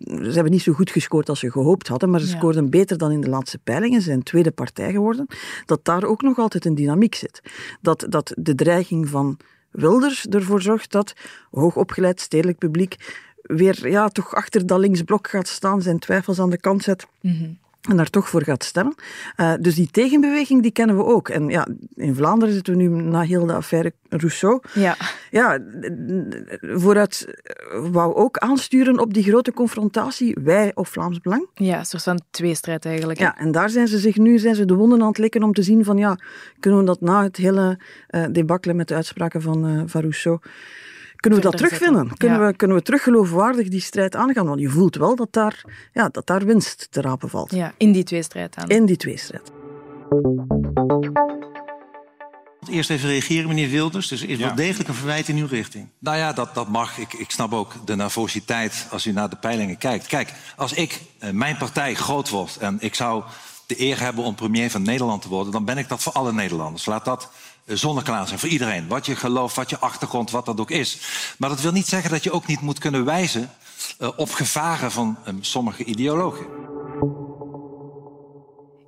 ze 0.00 0.32
hebben 0.32 0.52
niet 0.52 0.62
zo 0.62 0.72
goed 0.72 0.90
gescoord 0.90 1.28
als 1.28 1.38
ze 1.38 1.50
gehoopt 1.50 1.88
hadden, 1.88 2.10
maar 2.10 2.20
ze 2.20 2.30
ja. 2.30 2.36
scoorden 2.36 2.70
beter 2.70 2.98
dan 2.98 3.10
in 3.10 3.20
de 3.20 3.28
laatste 3.28 3.58
peilingen. 3.58 4.00
Ze 4.00 4.08
zijn 4.08 4.22
tweede 4.22 4.50
partij 4.50 4.92
geworden. 4.92 5.26
Dat 5.66 5.84
daar 5.84 6.04
ook 6.04 6.22
nog 6.22 6.38
altijd 6.38 6.64
een 6.64 6.74
dynamiek 6.74 7.14
zit. 7.14 7.42
Dat, 7.80 8.06
dat 8.08 8.32
de 8.38 8.54
dreiging 8.54 9.08
van 9.08 9.36
Wilders 9.70 10.26
ervoor 10.26 10.62
zorgt 10.62 10.92
dat 10.92 11.12
hoogopgeleid 11.50 12.20
stedelijk 12.20 12.58
publiek 12.58 12.96
weer 13.42 13.88
ja, 13.90 14.08
toch 14.08 14.34
achter 14.34 14.66
dat 14.66 14.78
linksblok 14.78 15.28
gaat 15.28 15.48
staan, 15.48 15.82
zijn 15.82 15.98
twijfels 15.98 16.38
aan 16.38 16.50
de 16.50 16.60
kant 16.60 16.82
zet. 16.82 17.06
Mm 17.20 17.32
-hmm 17.32 17.58
en 17.80 17.96
daar 17.96 18.10
toch 18.10 18.28
voor 18.28 18.42
gaat 18.42 18.64
stemmen. 18.64 18.94
Uh, 19.36 19.54
dus 19.60 19.74
die 19.74 19.88
tegenbeweging, 19.90 20.62
die 20.62 20.70
kennen 20.70 20.96
we 20.96 21.04
ook. 21.04 21.28
En 21.28 21.48
ja, 21.48 21.66
in 21.94 22.14
Vlaanderen 22.14 22.54
zitten 22.54 22.76
we 22.76 22.82
nu 22.82 22.88
na 22.88 23.20
heel 23.20 23.46
de 23.46 23.52
affaire 23.52 23.92
Rousseau. 24.08 24.60
Ja. 24.74 24.96
Ja, 25.30 25.58
vooruit 26.60 27.26
wou 27.90 28.14
ook 28.14 28.38
aansturen 28.38 28.98
op 28.98 29.14
die 29.14 29.22
grote 29.22 29.52
confrontatie, 29.52 30.36
wij 30.42 30.70
of 30.74 30.88
Vlaams 30.88 31.20
Belang. 31.20 31.48
Ja, 31.54 31.78
een 31.78 31.86
soort 31.86 32.02
van 32.02 32.20
tweestrijd 32.30 32.84
eigenlijk. 32.84 33.18
Ja, 33.18 33.38
en 33.38 33.52
daar 33.52 33.70
zijn 33.70 33.88
ze 33.88 33.98
zich 33.98 34.16
nu, 34.16 34.38
zijn 34.38 34.54
ze 34.54 34.64
de 34.64 34.74
wonden 34.74 35.00
aan 35.00 35.08
het 35.08 35.18
likken 35.18 35.42
om 35.42 35.52
te 35.52 35.62
zien 35.62 35.84
van, 35.84 35.96
ja, 35.96 36.18
kunnen 36.60 36.80
we 36.80 36.86
dat 36.86 37.00
na 37.00 37.22
het 37.22 37.36
hele 37.36 37.78
uh, 38.10 38.74
met 38.74 38.88
de 38.88 38.94
uitspraken 38.94 39.42
van, 39.42 39.66
uh, 39.66 39.82
van 39.86 40.00
Rousseau 40.00 40.38
kunnen 41.20 41.38
we 41.38 41.44
dat 41.44 41.56
terugvinden? 41.56 42.16
Kunnen, 42.16 42.46
we, 42.46 42.56
kunnen 42.56 42.76
we 42.76 42.82
terug 42.82 43.02
geloofwaardig 43.02 43.68
die 43.68 43.80
strijd 43.80 44.16
aangaan? 44.16 44.46
Want 44.46 44.60
je 44.60 44.68
voelt 44.68 44.96
wel 44.96 45.16
dat 45.16 45.32
daar, 45.32 45.64
ja, 45.92 46.08
dat 46.08 46.26
daar 46.26 46.44
winst 46.44 46.88
te 46.90 47.00
rapen 47.00 47.28
valt. 47.28 47.50
Ja, 47.50 47.72
in 47.76 47.92
die 47.92 48.04
tweestrijd 48.04 48.56
aan. 48.56 48.68
In 48.68 48.86
die 48.86 48.96
tweestrijd. 48.96 49.52
Eerst 52.70 52.90
even 52.90 53.08
reageren, 53.08 53.48
meneer 53.48 53.70
Wilders. 53.70 54.08
Dus 54.08 54.22
er 54.22 54.28
is 54.28 54.38
wel 54.38 54.54
degelijk 54.54 54.88
een 54.88 54.94
verwijt 54.94 55.28
in 55.28 55.36
uw 55.36 55.46
richting. 55.46 55.88
Nou 55.98 56.16
ja, 56.16 56.32
dat, 56.32 56.54
dat 56.54 56.68
mag. 56.68 56.98
Ik, 56.98 57.12
ik 57.12 57.30
snap 57.30 57.52
ook 57.52 57.72
de 57.84 57.96
nervositeit 57.96 58.86
als 58.90 59.06
u 59.06 59.12
naar 59.12 59.30
de 59.30 59.36
peilingen 59.36 59.78
kijkt. 59.78 60.06
Kijk, 60.06 60.32
als 60.56 60.72
ik, 60.72 61.00
eh, 61.18 61.30
mijn 61.30 61.56
partij 61.56 61.94
groot 61.94 62.28
wordt 62.28 62.56
en 62.56 62.76
ik 62.80 62.94
zou 62.94 63.22
de 63.66 63.80
eer 63.80 64.00
hebben 64.00 64.24
om 64.24 64.34
premier 64.34 64.70
van 64.70 64.82
Nederland 64.82 65.22
te 65.22 65.28
worden, 65.28 65.52
dan 65.52 65.64
ben 65.64 65.78
ik 65.78 65.88
dat 65.88 66.02
voor 66.02 66.12
alle 66.12 66.32
Nederlanders. 66.32 66.86
Laat 66.86 67.04
dat 67.04 67.30
zonneklaar 67.76 68.26
zijn 68.26 68.38
voor 68.38 68.48
iedereen. 68.48 68.88
Wat 68.88 69.06
je 69.06 69.16
geloof, 69.16 69.54
wat 69.54 69.70
je 69.70 69.78
achtergrond, 69.78 70.30
wat 70.30 70.46
dat 70.46 70.60
ook 70.60 70.70
is. 70.70 70.98
Maar 71.38 71.48
dat 71.48 71.60
wil 71.60 71.72
niet 71.72 71.88
zeggen 71.88 72.10
dat 72.10 72.24
je 72.24 72.32
ook 72.32 72.46
niet 72.46 72.60
moet 72.60 72.78
kunnen 72.78 73.04
wijzen 73.04 73.50
uh, 73.98 74.08
op 74.16 74.32
gevaren 74.32 74.90
van 74.90 75.18
um, 75.26 75.38
sommige 75.42 75.84
ideologen. 75.84 76.46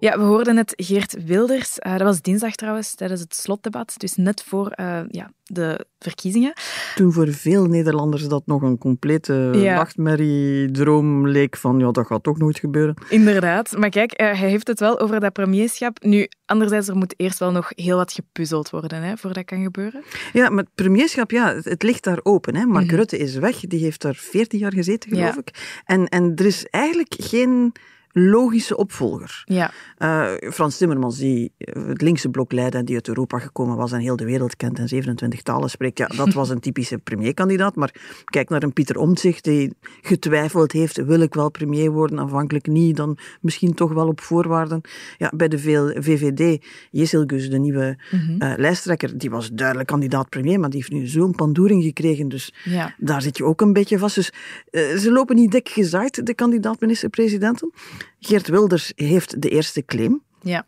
Ja, 0.00 0.19
we 0.19 0.25
hoorden 0.25 0.54
net 0.54 0.73
Geert 0.76 1.25
Wilders. 1.25 1.78
Uh, 1.87 1.92
dat 1.92 2.02
was 2.02 2.23
dinsdag 2.23 2.54
trouwens, 2.54 2.95
tijdens 2.95 3.21
het 3.21 3.35
slotdebat. 3.35 3.95
Dus 3.97 4.14
net 4.14 4.42
voor 4.42 4.73
uh, 4.80 5.00
ja, 5.09 5.30
de 5.45 5.87
verkiezingen. 5.99 6.52
Toen 6.95 7.12
voor 7.12 7.28
veel 7.28 7.64
Nederlanders 7.64 8.28
dat 8.28 8.42
nog 8.47 8.62
een 8.62 8.78
complete 8.78 9.50
ja. 9.52 9.75
nachtmerrie-droom 9.75 11.28
leek 11.28 11.57
van 11.57 11.78
ja, 11.78 11.90
dat 11.90 12.07
gaat 12.07 12.23
toch 12.23 12.38
nooit 12.38 12.59
gebeuren. 12.59 12.95
Inderdaad. 13.09 13.76
Maar 13.76 13.88
kijk, 13.88 14.21
uh, 14.21 14.26
hij 14.26 14.49
heeft 14.49 14.66
het 14.66 14.80
wel 14.80 15.00
over 15.00 15.21
dat 15.21 15.33
premierschap. 15.33 16.02
Nu, 16.02 16.28
anderzijds, 16.47 16.88
er 16.88 16.97
moet 16.97 17.14
eerst 17.16 17.38
wel 17.38 17.50
nog 17.50 17.73
heel 17.75 17.97
wat 17.97 18.12
gepuzzeld 18.12 18.71
worden 18.71 19.02
hè, 19.02 19.16
voordat 19.16 19.35
dat 19.35 19.45
kan 19.45 19.62
gebeuren. 19.62 20.02
Ja, 20.33 20.49
met 20.49 20.66
premierschap, 20.75 21.30
ja, 21.30 21.54
het, 21.54 21.64
het 21.64 21.83
ligt 21.83 22.04
daar 22.04 22.21
open. 22.23 22.57
Hè. 22.57 22.64
Mark 22.64 22.85
mm 22.85 22.88
-hmm. 22.88 22.99
Rutte 22.99 23.19
is 23.19 23.35
weg, 23.35 23.61
die 23.61 23.80
heeft 23.80 24.02
daar 24.02 24.14
14 24.14 24.59
jaar 24.59 24.73
gezeten, 24.73 25.11
geloof 25.11 25.35
ja. 25.35 25.40
ik. 25.40 25.80
En, 25.85 26.09
en 26.09 26.33
er 26.37 26.47
is 26.47 26.66
eigenlijk 26.66 27.14
geen 27.19 27.73
logische 28.12 28.76
opvolger. 28.76 29.43
Ja. 29.45 29.71
Uh, 29.99 30.50
Frans 30.50 30.76
Timmermans, 30.76 31.19
die 31.19 31.52
het 31.57 32.02
linkse 32.02 32.29
blok 32.29 32.52
leidde 32.52 32.79
en 32.79 32.85
die 32.85 32.95
uit 32.95 33.09
Europa 33.09 33.38
gekomen 33.38 33.76
was 33.76 33.93
en 33.93 34.00
heel 34.00 34.17
de 34.17 34.25
wereld 34.25 34.57
kent 34.57 34.79
en 34.79 34.88
27 34.88 35.43
talen 35.43 35.71
spreekt, 35.71 35.99
ja, 35.99 36.07
dat 36.07 36.33
was 36.33 36.49
een 36.49 36.61
typische 36.61 36.99
premierkandidaat. 36.99 37.76
Maar 37.76 37.95
kijk 38.25 38.49
naar 38.49 38.62
een 38.62 38.73
Pieter 38.73 38.99
Omtzigt 38.99 39.45
die 39.45 39.75
getwijfeld 40.00 40.73
heeft, 40.73 41.05
wil 41.05 41.21
ik 41.21 41.35
wel 41.35 41.50
premier 41.50 41.90
worden, 41.90 42.19
aanvankelijk 42.19 42.67
niet, 42.67 42.97
dan 42.97 43.19
misschien 43.40 43.75
toch 43.75 43.93
wel 43.93 44.09
op 44.09 44.21
voorwaarden. 44.21 44.81
Ja, 45.19 45.33
bij 45.37 45.49
de 45.49 45.59
VVD, 46.00 46.64
Gus, 46.93 47.50
de 47.50 47.59
nieuwe 47.59 47.99
mm 48.11 48.19
-hmm. 48.19 48.43
uh, 48.43 48.52
lijsttrekker, 48.57 49.19
die 49.19 49.31
was 49.31 49.50
duidelijk 49.52 49.88
kandidaat 49.88 50.29
premier, 50.29 50.61
maar 50.61 50.71
die 50.71 50.79
heeft 50.79 50.93
nu 50.93 51.07
zo'n 51.07 51.35
pandoering 51.35 51.83
gekregen, 51.83 52.29
dus 52.29 52.52
ja. 52.64 52.95
daar 52.99 53.23
zit 53.23 53.37
je 53.37 53.45
ook 53.45 53.61
een 53.61 53.73
beetje 53.73 53.99
vast. 53.99 54.14
Dus 54.14 54.33
uh, 54.71 54.97
ze 54.97 55.12
lopen 55.12 55.37
niet 55.37 55.50
dik 55.50 55.69
gezaaid, 55.69 56.26
de 56.26 56.35
kandidaat 56.35 56.81
minister-presidenten. 56.81 57.73
Geert 58.21 58.49
Wilders 58.49 58.92
heeft 58.97 59.42
de 59.42 59.49
eerste 59.49 59.85
claim. 59.85 60.23
Ja. 60.42 60.64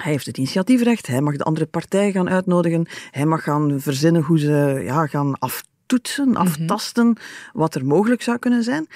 Hij 0.00 0.12
heeft 0.12 0.26
het 0.26 0.38
initiatiefrecht, 0.38 1.06
hij 1.06 1.20
mag 1.20 1.36
de 1.36 1.44
andere 1.44 1.66
partij 1.66 2.12
gaan 2.12 2.28
uitnodigen, 2.28 2.86
hij 3.10 3.26
mag 3.26 3.42
gaan 3.42 3.80
verzinnen 3.80 4.22
hoe 4.22 4.38
ze 4.38 4.80
ja, 4.84 5.06
gaan 5.06 5.38
aftoetsen, 5.38 6.36
aftasten, 6.36 7.06
mm 7.06 7.16
-hmm. 7.16 7.60
wat 7.60 7.74
er 7.74 7.86
mogelijk 7.86 8.22
zou 8.22 8.38
kunnen 8.38 8.62
zijn. 8.62 8.86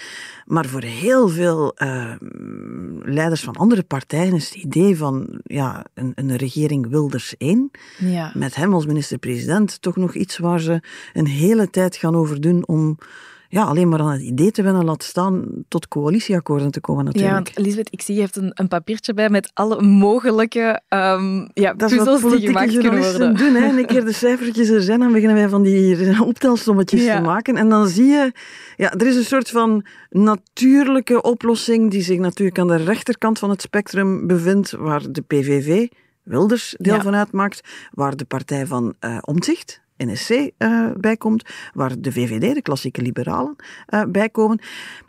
Maar 0.47 0.67
voor 0.67 0.83
heel 0.83 1.29
veel 1.29 1.75
uh, 1.77 2.15
leiders 3.03 3.41
van 3.41 3.55
andere 3.55 3.83
partijen 3.83 4.35
is 4.35 4.45
het 4.45 4.55
idee 4.55 4.97
van 4.97 5.41
ja, 5.45 5.85
een, 5.95 6.13
een 6.15 6.37
regering 6.37 6.89
Wilders 6.89 7.37
1, 7.37 7.71
ja. 7.99 8.33
met 8.35 8.55
hem 8.55 8.75
als 8.75 8.87
minister-president, 8.87 9.83
toch 9.83 9.97
nog 9.97 10.15
iets 10.15 10.39
waar 10.39 10.61
ze 10.61 10.83
een 11.13 11.27
hele 11.27 11.71
tijd 11.71 11.97
gaan 11.97 12.17
over 12.17 12.41
doen 12.41 12.67
om 12.67 12.99
ja, 13.51 13.63
alleen 13.63 13.89
maar 13.89 14.01
aan 14.01 14.11
het 14.11 14.21
idee 14.21 14.51
te 14.51 14.63
wennen 14.63 14.85
laat 14.85 15.03
staan 15.03 15.45
tot 15.69 15.89
coalitieakkoorden 15.89 16.71
te 16.71 16.81
komen 16.81 17.05
natuurlijk. 17.05 17.35
Ja, 17.35 17.43
want 17.43 17.57
Elisabeth, 17.59 17.89
ik 17.93 18.03
zie 18.03 18.15
je 18.15 18.21
hebt 18.21 18.37
een, 18.37 18.51
een 18.55 18.69
papiertje 18.69 19.15
bij 19.15 19.31
met 19.31 19.51
alle 19.55 19.83
mogelijke 19.83 20.81
um, 20.89 21.49
ja, 21.55 21.75
dat 21.75 21.91
is 21.91 21.97
puzzels 21.97 22.23
wat 22.23 22.31
die 22.33 22.47
gemaakt 22.47 22.79
kunnen 22.79 23.03
worden. 23.03 23.37
doen. 23.37 23.55
Hè. 23.55 23.67
En 23.69 23.79
een 23.79 23.87
keer 23.87 24.05
de 24.05 24.13
cijfertjes 24.13 24.69
er 24.69 24.83
zijn, 24.83 25.01
dan 25.01 25.13
beginnen 25.13 25.37
wij 25.37 25.49
van 25.49 25.63
die 25.63 26.21
optelsommetjes 26.33 27.05
Ja. 27.05 27.17
te 27.17 27.23
maken. 27.23 27.57
En 27.57 27.69
dan 27.69 27.89
zie 27.89 28.07
je, 28.07 28.33
ja, 28.77 28.93
er 28.93 29.07
is 29.07 29.17
een 29.17 29.25
soort 29.25 29.51
van 29.51 29.85
natuurlijke 30.11 31.23
oplossing 31.23 31.91
die 31.91 32.03
zich 32.03 32.19
natuurlijk 32.19 32.59
aan 32.59 32.67
de 32.69 32.77
rechterkant 32.77 33.39
van 33.39 33.51
het 33.51 33.63
spectrum 33.63 34.27
bevindt, 34.27 34.71
waar 34.71 35.13
de 35.13 35.21
PVV, 35.23 35.87
Wilders, 36.23 36.75
deel 36.79 36.95
Ja. 36.95 37.03
van 37.03 37.15
uitmaakt, 37.15 37.61
waar 37.93 38.17
de 38.17 38.25
partij 38.25 38.67
van 38.67 38.95
eh 39.01 39.19
Omtzigt, 39.21 39.81
NSC, 39.99 40.31
eh 40.57 40.91
bij 40.97 41.17
komt, 41.17 41.45
waar 41.75 42.01
de 42.01 42.13
VVD, 42.13 42.55
de 42.55 42.63
klassieke 42.63 43.03
liberalen, 43.03 43.57
eh 43.87 44.03
bij 44.09 44.29
komen. 44.29 44.61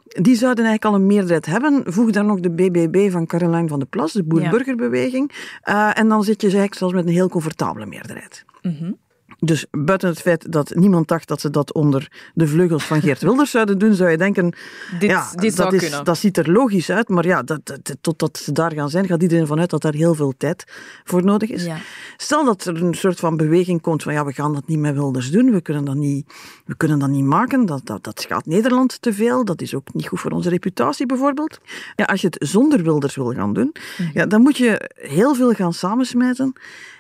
Die 0.09 0.35
zouden 0.35 0.65
eigenlijk 0.65 0.95
al 0.95 1.01
een 1.01 1.07
meerderheid 1.07 1.45
hebben. 1.45 1.93
Voeg 1.93 2.11
daar 2.11 2.25
nog 2.25 2.39
de 2.39 2.51
BBB 2.51 3.11
van 3.11 3.25
Caroline 3.25 3.67
van 3.67 3.79
de 3.79 3.85
Plas, 3.85 4.13
de 4.13 4.23
boer-burgerbeweging. 4.23 5.31
Uh, 5.69 5.97
en 5.97 6.07
dan 6.07 6.23
zit 6.23 6.41
je 6.41 6.47
eigenlijk 6.47 6.75
zelfs 6.75 6.93
met 6.93 7.05
een 7.05 7.11
heel 7.11 7.29
comfortabele 7.29 7.85
meerderheid. 7.85 8.45
Mhm. 8.61 8.91
Dus 9.39 9.65
buiten 9.71 10.09
het 10.09 10.19
feit 10.19 10.51
dat 10.51 10.75
niemand 10.75 11.07
dacht 11.07 11.27
dat 11.27 11.41
ze 11.41 11.49
dat 11.49 11.73
onder 11.73 12.31
de 12.33 12.47
vleugels 12.47 12.83
van 12.83 13.01
Geert 13.01 13.21
Wilders 13.21 13.51
zouden 13.51 13.77
doen, 13.77 13.93
zou 13.93 14.09
je 14.09 14.17
denken, 14.17 14.53
Dit, 14.99 15.09
ja, 15.09 15.31
dit 15.35 15.53
zou 15.53 15.69
dat, 15.69 15.81
is, 15.81 15.87
kunnen. 15.87 16.05
dat 16.05 16.17
ziet 16.17 16.37
er 16.37 16.51
logisch 16.51 16.89
uit, 16.89 17.09
maar 17.09 17.25
ja, 17.25 17.43
dat, 17.43 17.65
dat, 17.65 17.97
totdat 18.01 18.37
ze 18.37 18.51
daar 18.51 18.73
gaan 18.73 18.89
zijn, 18.89 19.07
gaat 19.07 19.21
iedereen 19.21 19.47
vanuit 19.47 19.69
dat 19.69 19.81
daar 19.81 19.93
heel 19.93 20.15
veel 20.15 20.33
tijd 20.37 20.63
voor 21.03 21.23
nodig 21.23 21.49
is. 21.49 21.65
Ja. 21.65 21.77
Stel 22.17 22.45
dat 22.45 22.65
er 22.65 22.83
een 22.83 22.93
soort 22.93 23.19
van 23.19 23.37
beweging 23.37 23.81
komt 23.81 24.03
van 24.03 24.13
ja, 24.13 24.25
we 24.25 24.33
gaan 24.33 24.53
dat 24.53 24.67
niet 24.67 24.79
met 24.79 24.93
Wilders 24.93 25.31
doen, 25.31 25.51
we 25.51 25.61
kunnen 25.61 25.85
dat 25.85 25.95
niet, 25.95 26.33
we 26.65 26.77
kunnen 26.77 26.99
dat 26.99 27.09
niet 27.09 27.25
maken, 27.25 27.65
dat, 27.65 27.85
dat, 27.85 28.03
dat 28.03 28.21
schaadt 28.21 28.45
Nederland 28.45 29.01
te 29.01 29.13
veel, 29.13 29.45
dat 29.45 29.61
is 29.61 29.75
ook 29.75 29.93
niet 29.93 30.07
goed 30.07 30.19
voor 30.19 30.31
onze 30.31 30.49
reputatie 30.49 31.05
bijvoorbeeld. 31.05 31.59
Ja, 31.95 32.05
als 32.05 32.21
je 32.21 32.27
het 32.27 32.49
zonder 32.49 32.83
Wilders 32.83 33.15
wil 33.15 33.33
gaan 33.33 33.53
doen, 33.53 33.75
ja, 34.13 34.25
dan 34.25 34.41
moet 34.41 34.57
je 34.57 34.89
heel 34.95 35.35
veel 35.35 35.53
gaan 35.53 35.73
samensmijten. 35.73 36.53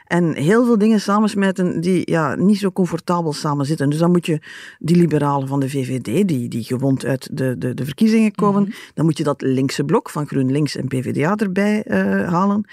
En 0.09 0.35
heel 0.35 0.65
veel 0.65 0.77
dingen 0.77 1.01
samensmijten 1.01 1.81
die 1.81 2.11
ja, 2.11 2.35
niet 2.35 2.57
zo 2.57 2.71
comfortabel 2.71 3.33
samen 3.33 3.65
zitten. 3.65 3.89
Dus 3.89 3.99
dan 3.99 4.11
moet 4.11 4.25
je 4.25 4.41
die 4.79 4.95
liberalen 4.95 5.47
van 5.47 5.59
de 5.59 5.69
VVD, 5.69 6.27
die, 6.27 6.47
die 6.47 6.63
gewond 6.63 7.05
uit 7.05 7.29
de, 7.31 7.57
de, 7.57 7.73
de 7.73 7.85
verkiezingen 7.85 8.35
komen, 8.35 8.61
Mhm. 8.61 8.71
dan 8.93 9.05
moet 9.05 9.17
je 9.17 9.23
dat 9.23 9.41
linkse 9.41 9.83
blok 9.83 10.09
van 10.09 10.27
GroenLinks 10.27 10.75
en 10.75 10.87
PvdA 10.87 11.35
erbij 11.35 11.83
uh, 11.87 12.29
halen. 12.29 12.65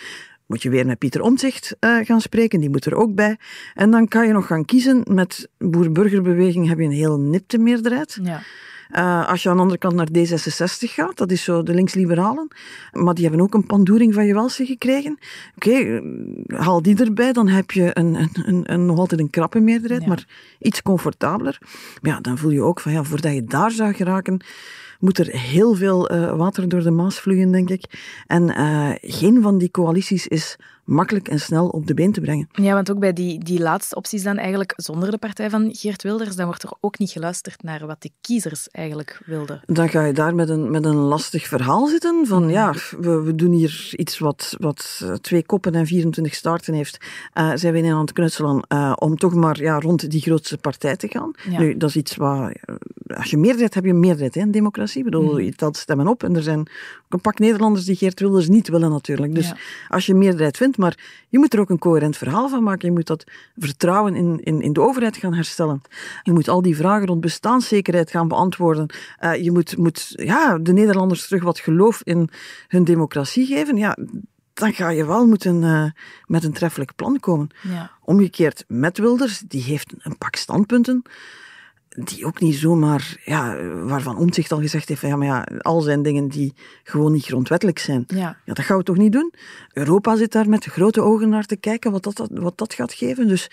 Moet 0.46 0.62
je 0.62 0.70
weer 0.70 0.86
met 0.86 0.98
Pieter 0.98 1.20
Omtzigt 1.20 1.76
uh, 1.80 2.04
gaan 2.04 2.20
spreken, 2.20 2.60
die 2.60 2.70
moet 2.70 2.84
er 2.86 2.94
ook 2.94 3.14
bij. 3.14 3.36
En 3.74 3.90
dan 3.90 4.08
kan 4.08 4.26
je 4.26 4.32
nog 4.32 4.46
gaan 4.46 4.64
kiezen. 4.64 5.02
Met 5.04 5.48
boer-burgerbeweging 5.58 6.68
heb 6.68 6.78
je 6.78 6.84
een 6.84 6.90
heel 6.90 7.18
nipte 7.20 7.58
meerderheid. 7.58 8.18
Ja. 8.22 8.42
Uh, 8.92 9.28
als 9.28 9.42
je 9.42 9.48
aan 9.48 9.56
de 9.56 9.62
andere 9.62 9.78
kant 9.78 9.94
naar 9.94 10.08
D66 10.08 10.92
gaat, 10.92 11.16
dat 11.16 11.30
is 11.30 11.44
zo 11.44 11.62
de 11.62 11.74
links-liberalen, 11.74 12.48
maar 12.92 13.14
die 13.14 13.24
hebben 13.24 13.42
ook 13.42 13.54
een 13.54 13.66
pandoering 13.66 14.14
van 14.14 14.26
Jewelsen 14.26 14.66
gekregen. 14.66 15.18
Oké, 15.56 15.68
okay, 15.68 16.02
haal 16.46 16.82
die 16.82 17.04
erbij, 17.04 17.32
dan 17.32 17.48
heb 17.48 17.70
je 17.70 17.90
een, 17.92 18.14
een, 18.14 18.30
een, 18.32 18.72
een, 18.72 18.86
nog 18.86 18.98
altijd 18.98 19.20
een 19.20 19.30
krappe 19.30 19.60
meerderheid, 19.60 20.02
ja. 20.02 20.08
maar 20.08 20.26
iets 20.58 20.82
comfortabeler. 20.82 21.58
Maar 22.02 22.12
ja, 22.12 22.20
dan 22.20 22.38
voel 22.38 22.50
je 22.50 22.62
ook 22.62 22.80
van, 22.80 22.92
ja, 22.92 23.02
voordat 23.02 23.34
je 23.34 23.44
daar 23.44 23.70
zou 23.70 23.92
geraken, 23.92 24.40
moet 24.98 25.18
er 25.18 25.26
heel 25.26 25.74
veel 25.74 26.12
uh, 26.12 26.36
water 26.36 26.68
door 26.68 26.82
de 26.82 26.90
Maas 26.90 27.20
vloeien, 27.20 27.52
denk 27.52 27.70
ik. 27.70 27.84
En 28.26 28.42
uh, 28.42 28.90
geen 29.00 29.42
van 29.42 29.58
die 29.58 29.70
coalities 29.70 30.26
is 30.26 30.56
makkelijk 30.86 31.28
en 31.28 31.40
snel 31.40 31.68
op 31.68 31.86
de 31.86 31.94
been 31.94 32.12
te 32.12 32.20
brengen. 32.20 32.48
Ja, 32.52 32.74
want 32.74 32.90
ook 32.90 32.98
bij 32.98 33.12
die, 33.12 33.44
die 33.44 33.60
laatste 33.60 33.96
opties 33.96 34.22
dan 34.22 34.36
eigenlijk 34.36 34.72
zonder 34.76 35.10
de 35.10 35.18
partij 35.18 35.50
van 35.50 35.68
Geert 35.72 36.02
Wilders, 36.02 36.36
dan 36.36 36.46
wordt 36.46 36.62
er 36.62 36.72
ook 36.80 36.98
niet 36.98 37.10
geluisterd 37.10 37.62
naar 37.62 37.86
wat 37.86 38.02
de 38.02 38.10
kiezers 38.20 38.68
eigenlijk 38.68 39.20
wilden. 39.26 39.60
Dan 39.66 39.88
ga 39.88 40.04
je 40.04 40.12
daar 40.12 40.34
met 40.34 40.48
een, 40.48 40.70
met 40.70 40.84
een 40.84 40.94
lastig 40.94 41.46
verhaal 41.46 41.86
zitten 41.86 42.26
van 42.26 42.48
ja, 42.48 42.74
we, 43.00 43.22
we 43.22 43.34
doen 43.34 43.52
hier 43.52 43.92
iets 43.96 44.18
wat, 44.18 44.56
wat 44.58 45.06
twee 45.20 45.46
koppen 45.46 45.74
en 45.74 45.86
24 45.86 46.34
staarten 46.34 46.74
heeft. 46.74 46.98
Uh, 47.34 47.52
zijn 47.54 47.72
we 47.72 47.78
in 47.78 47.92
aan 47.92 48.00
het 48.00 48.12
knutselen 48.12 48.64
uh, 48.68 48.92
om 48.98 49.16
toch 49.16 49.34
maar 49.34 49.62
ja, 49.62 49.80
rond 49.80 50.10
die 50.10 50.20
grootste 50.20 50.58
partij 50.58 50.96
te 50.96 51.08
gaan. 51.08 51.30
Ja. 51.50 51.58
Nu, 51.58 51.76
dat 51.76 51.88
is 51.88 51.96
iets 51.96 52.16
wat... 52.16 52.52
Als 53.06 53.30
je 53.30 53.36
meerderheid 53.36 53.74
hebt, 53.74 53.74
heb 53.74 53.84
je 53.84 54.00
meerderheid 54.00 54.34
hè, 54.34 54.40
in 54.40 54.50
democratie. 54.50 54.85
Democratie. 54.86 55.04
Ik 55.04 55.04
bedoel, 55.04 55.38
je 55.38 55.54
telt 55.54 55.76
stemmen 55.76 56.06
op 56.06 56.22
en 56.22 56.36
er 56.36 56.42
zijn 56.42 56.58
ook 56.58 57.12
een 57.12 57.20
pak 57.20 57.38
Nederlanders 57.38 57.84
die 57.84 57.96
Geert 57.96 58.20
Wilders 58.20 58.48
niet 58.48 58.68
willen 58.68 58.90
natuurlijk. 58.90 59.34
Dus 59.34 59.48
Ja. 59.48 59.56
als 59.88 60.06
je 60.06 60.14
meerderheid 60.14 60.56
vindt, 60.56 60.76
maar 60.76 61.24
je 61.28 61.38
moet 61.38 61.54
er 61.54 61.60
ook 61.60 61.70
een 61.70 61.78
coherent 61.78 62.16
verhaal 62.16 62.48
van 62.48 62.62
maken. 62.62 62.88
Je 62.88 62.94
moet 62.94 63.06
dat 63.06 63.24
vertrouwen 63.56 64.14
in, 64.14 64.40
in, 64.42 64.60
in 64.60 64.72
de 64.72 64.80
overheid 64.80 65.16
gaan 65.16 65.34
herstellen. 65.34 65.82
Je 66.22 66.32
moet 66.32 66.48
al 66.48 66.62
die 66.62 66.76
vragen 66.76 67.06
rond 67.06 67.20
bestaanszekerheid 67.20 68.10
gaan 68.10 68.28
beantwoorden. 68.28 68.86
Eh, 69.18 69.42
je 69.42 69.52
moet, 69.52 69.76
moet 69.76 70.12
ja, 70.16 70.58
de 70.58 70.72
Nederlanders 70.72 71.26
terug 71.26 71.42
wat 71.42 71.58
geloof 71.58 72.00
in 72.04 72.28
hun 72.68 72.84
democratie 72.84 73.46
geven. 73.46 73.76
Ja, 73.76 73.96
dan 74.54 74.72
ga 74.72 74.90
je 74.90 75.06
wel 75.06 75.26
moeten 75.26 75.64
eh, 75.64 75.84
met 76.26 76.44
een 76.44 76.52
treffelijk 76.52 76.94
plan 76.96 77.20
komen. 77.20 77.48
Ja. 77.62 77.90
Omgekeerd 78.04 78.64
met 78.68 78.98
Wilders, 78.98 79.38
die 79.38 79.62
heeft 79.62 79.94
een 79.98 80.18
pak 80.18 80.36
standpunten 80.36 81.02
die 81.96 82.26
ook 82.26 82.40
niet 82.40 82.54
zomaar, 82.54 83.20
ja, 83.24 83.56
waarvan 83.72 84.16
Omtzigt 84.16 84.52
al 84.52 84.60
gezegd 84.60 84.88
heeft, 84.88 85.00
van, 85.00 85.08
ja, 85.08 85.16
maar 85.16 85.26
ja, 85.26 85.46
al 85.58 85.80
zijn 85.80 86.02
dingen 86.02 86.28
die 86.28 86.54
gewoon 86.82 87.12
niet 87.12 87.24
grondwettelijk 87.24 87.78
zijn. 87.78 88.04
Ja. 88.06 88.36
Ja, 88.44 88.52
dat 88.54 88.64
gaan 88.64 88.76
we 88.78 88.82
toch 88.82 88.96
niet 88.96 89.12
doen? 89.12 89.32
Europa 89.72 90.16
zit 90.16 90.32
daar 90.32 90.48
met 90.48 90.64
grote 90.64 91.00
ogen 91.00 91.28
naar 91.28 91.44
te 91.46 91.56
kijken 91.56 91.92
wat 91.92 92.02
dat, 92.02 92.28
wat 92.32 92.58
dat 92.58 92.74
gaat 92.74 92.92
geven. 92.92 93.28
Dus 93.28 93.50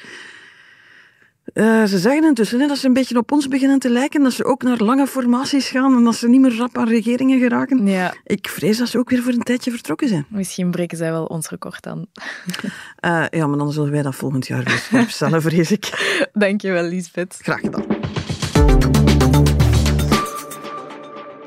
eh, 1.53 1.83
ze 1.83 1.97
zeggen 1.99 2.23
intussen 2.23 2.59
hè, 2.59 2.67
dat 2.67 2.77
ze 2.77 2.87
een 2.87 2.93
beetje 2.93 3.17
op 3.17 3.31
ons 3.31 3.47
beginnen 3.47 3.79
te 3.79 3.89
lijken, 3.89 4.23
dat 4.23 4.33
ze 4.33 4.45
ook 4.45 4.63
naar 4.63 4.77
lange 4.77 5.07
formaties 5.07 5.69
gaan 5.69 5.95
en 5.95 6.03
dat 6.03 6.15
ze 6.15 6.29
niet 6.29 6.41
meer 6.41 6.55
rap 6.55 6.77
aan 6.77 6.87
regeringen 6.87 7.39
geraken. 7.39 7.87
ja, 7.87 8.13
Ik 8.23 8.47
vrees 8.47 8.77
dat 8.77 8.87
ze 8.87 8.97
ook 8.97 9.09
weer 9.09 9.21
voor 9.21 9.33
een 9.33 9.43
tijdje 9.43 9.71
vertrokken 9.71 10.07
zijn. 10.07 10.25
misschien 10.29 10.71
breken 10.71 10.97
zij 10.97 11.11
wel 11.11 11.25
ons 11.25 11.49
record 11.49 11.87
aan. 11.87 12.05
Eh, 13.03 13.25
ja, 13.29 13.47
maar 13.47 13.57
dan 13.57 13.71
zullen 13.71 13.91
wij 13.91 14.01
dat 14.01 14.15
volgend 14.15 14.47
jaar 14.47 14.63
weer 14.63 15.01
opstellen, 15.01 15.41
vrees 15.41 15.71
ik. 15.71 16.15
Dankjewel, 16.33 16.83
Lisbeth. 16.83 17.37
Graag 17.41 17.59
gedaan. 17.59 17.85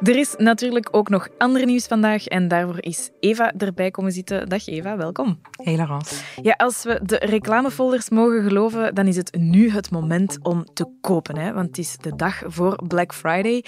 Er 0.03 0.17
is 0.17 0.35
natuurlijk 0.39 0.89
ook 0.91 1.09
nog 1.09 1.29
ander 1.39 1.67
nieuws 1.67 1.87
vandaag 1.87 2.27
en 2.27 2.49
daarvoor 2.49 2.77
is 2.81 3.11
Eva 3.21 3.53
erbij 3.59 3.91
komen 3.91 4.13
zitten. 4.13 4.49
Dag 4.49 4.67
Eva, 4.67 4.97
welkom. 4.97 5.39
Hey 5.63 5.77
Laurence. 5.77 6.15
Ja, 6.43 6.55
als 6.57 6.83
we 6.83 7.01
de 7.03 7.17
reclamefolders 7.17 8.11
mogen 8.11 8.43
geloven, 8.43 8.95
dan 8.95 9.07
is 9.07 9.17
het 9.17 9.37
nu 9.39 9.71
het 9.71 9.91
moment 9.91 10.39
om 10.43 10.65
te 10.75 10.87
kopen. 11.01 11.39
Hè? 11.39 11.53
Want 11.53 11.67
het 11.67 11.79
is 11.79 11.97
de 12.01 12.17
dag 12.17 12.43
voor 12.47 12.83
Black 12.89 13.15
Friday. 13.15 13.65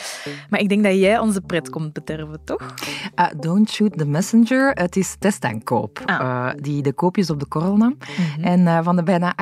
Maar 0.50 0.61
ik 0.61 0.68
denk 0.68 0.85
dat 0.85 0.94
jij 0.94 1.18
onze 1.18 1.40
pret 1.40 1.70
komt 1.70 1.92
bederven, 1.92 2.40
toch? 2.44 2.75
Uh, 3.16 3.26
don't 3.37 3.70
shoot 3.70 3.99
the 3.99 4.06
messenger. 4.06 4.70
Het 4.70 4.97
is 4.97 5.16
testaankoop. 5.18 6.02
Ah. 6.04 6.20
Uh, 6.20 6.50
die 6.56 6.82
de 6.82 6.92
koopjes 6.92 7.30
op 7.30 7.40
de 7.40 7.47
korrel 7.47 7.76
nam. 7.76 7.97
En 8.40 8.61
uh, 8.61 8.78
van 8.82 8.97
de 8.97 9.02
bijna 9.02 9.35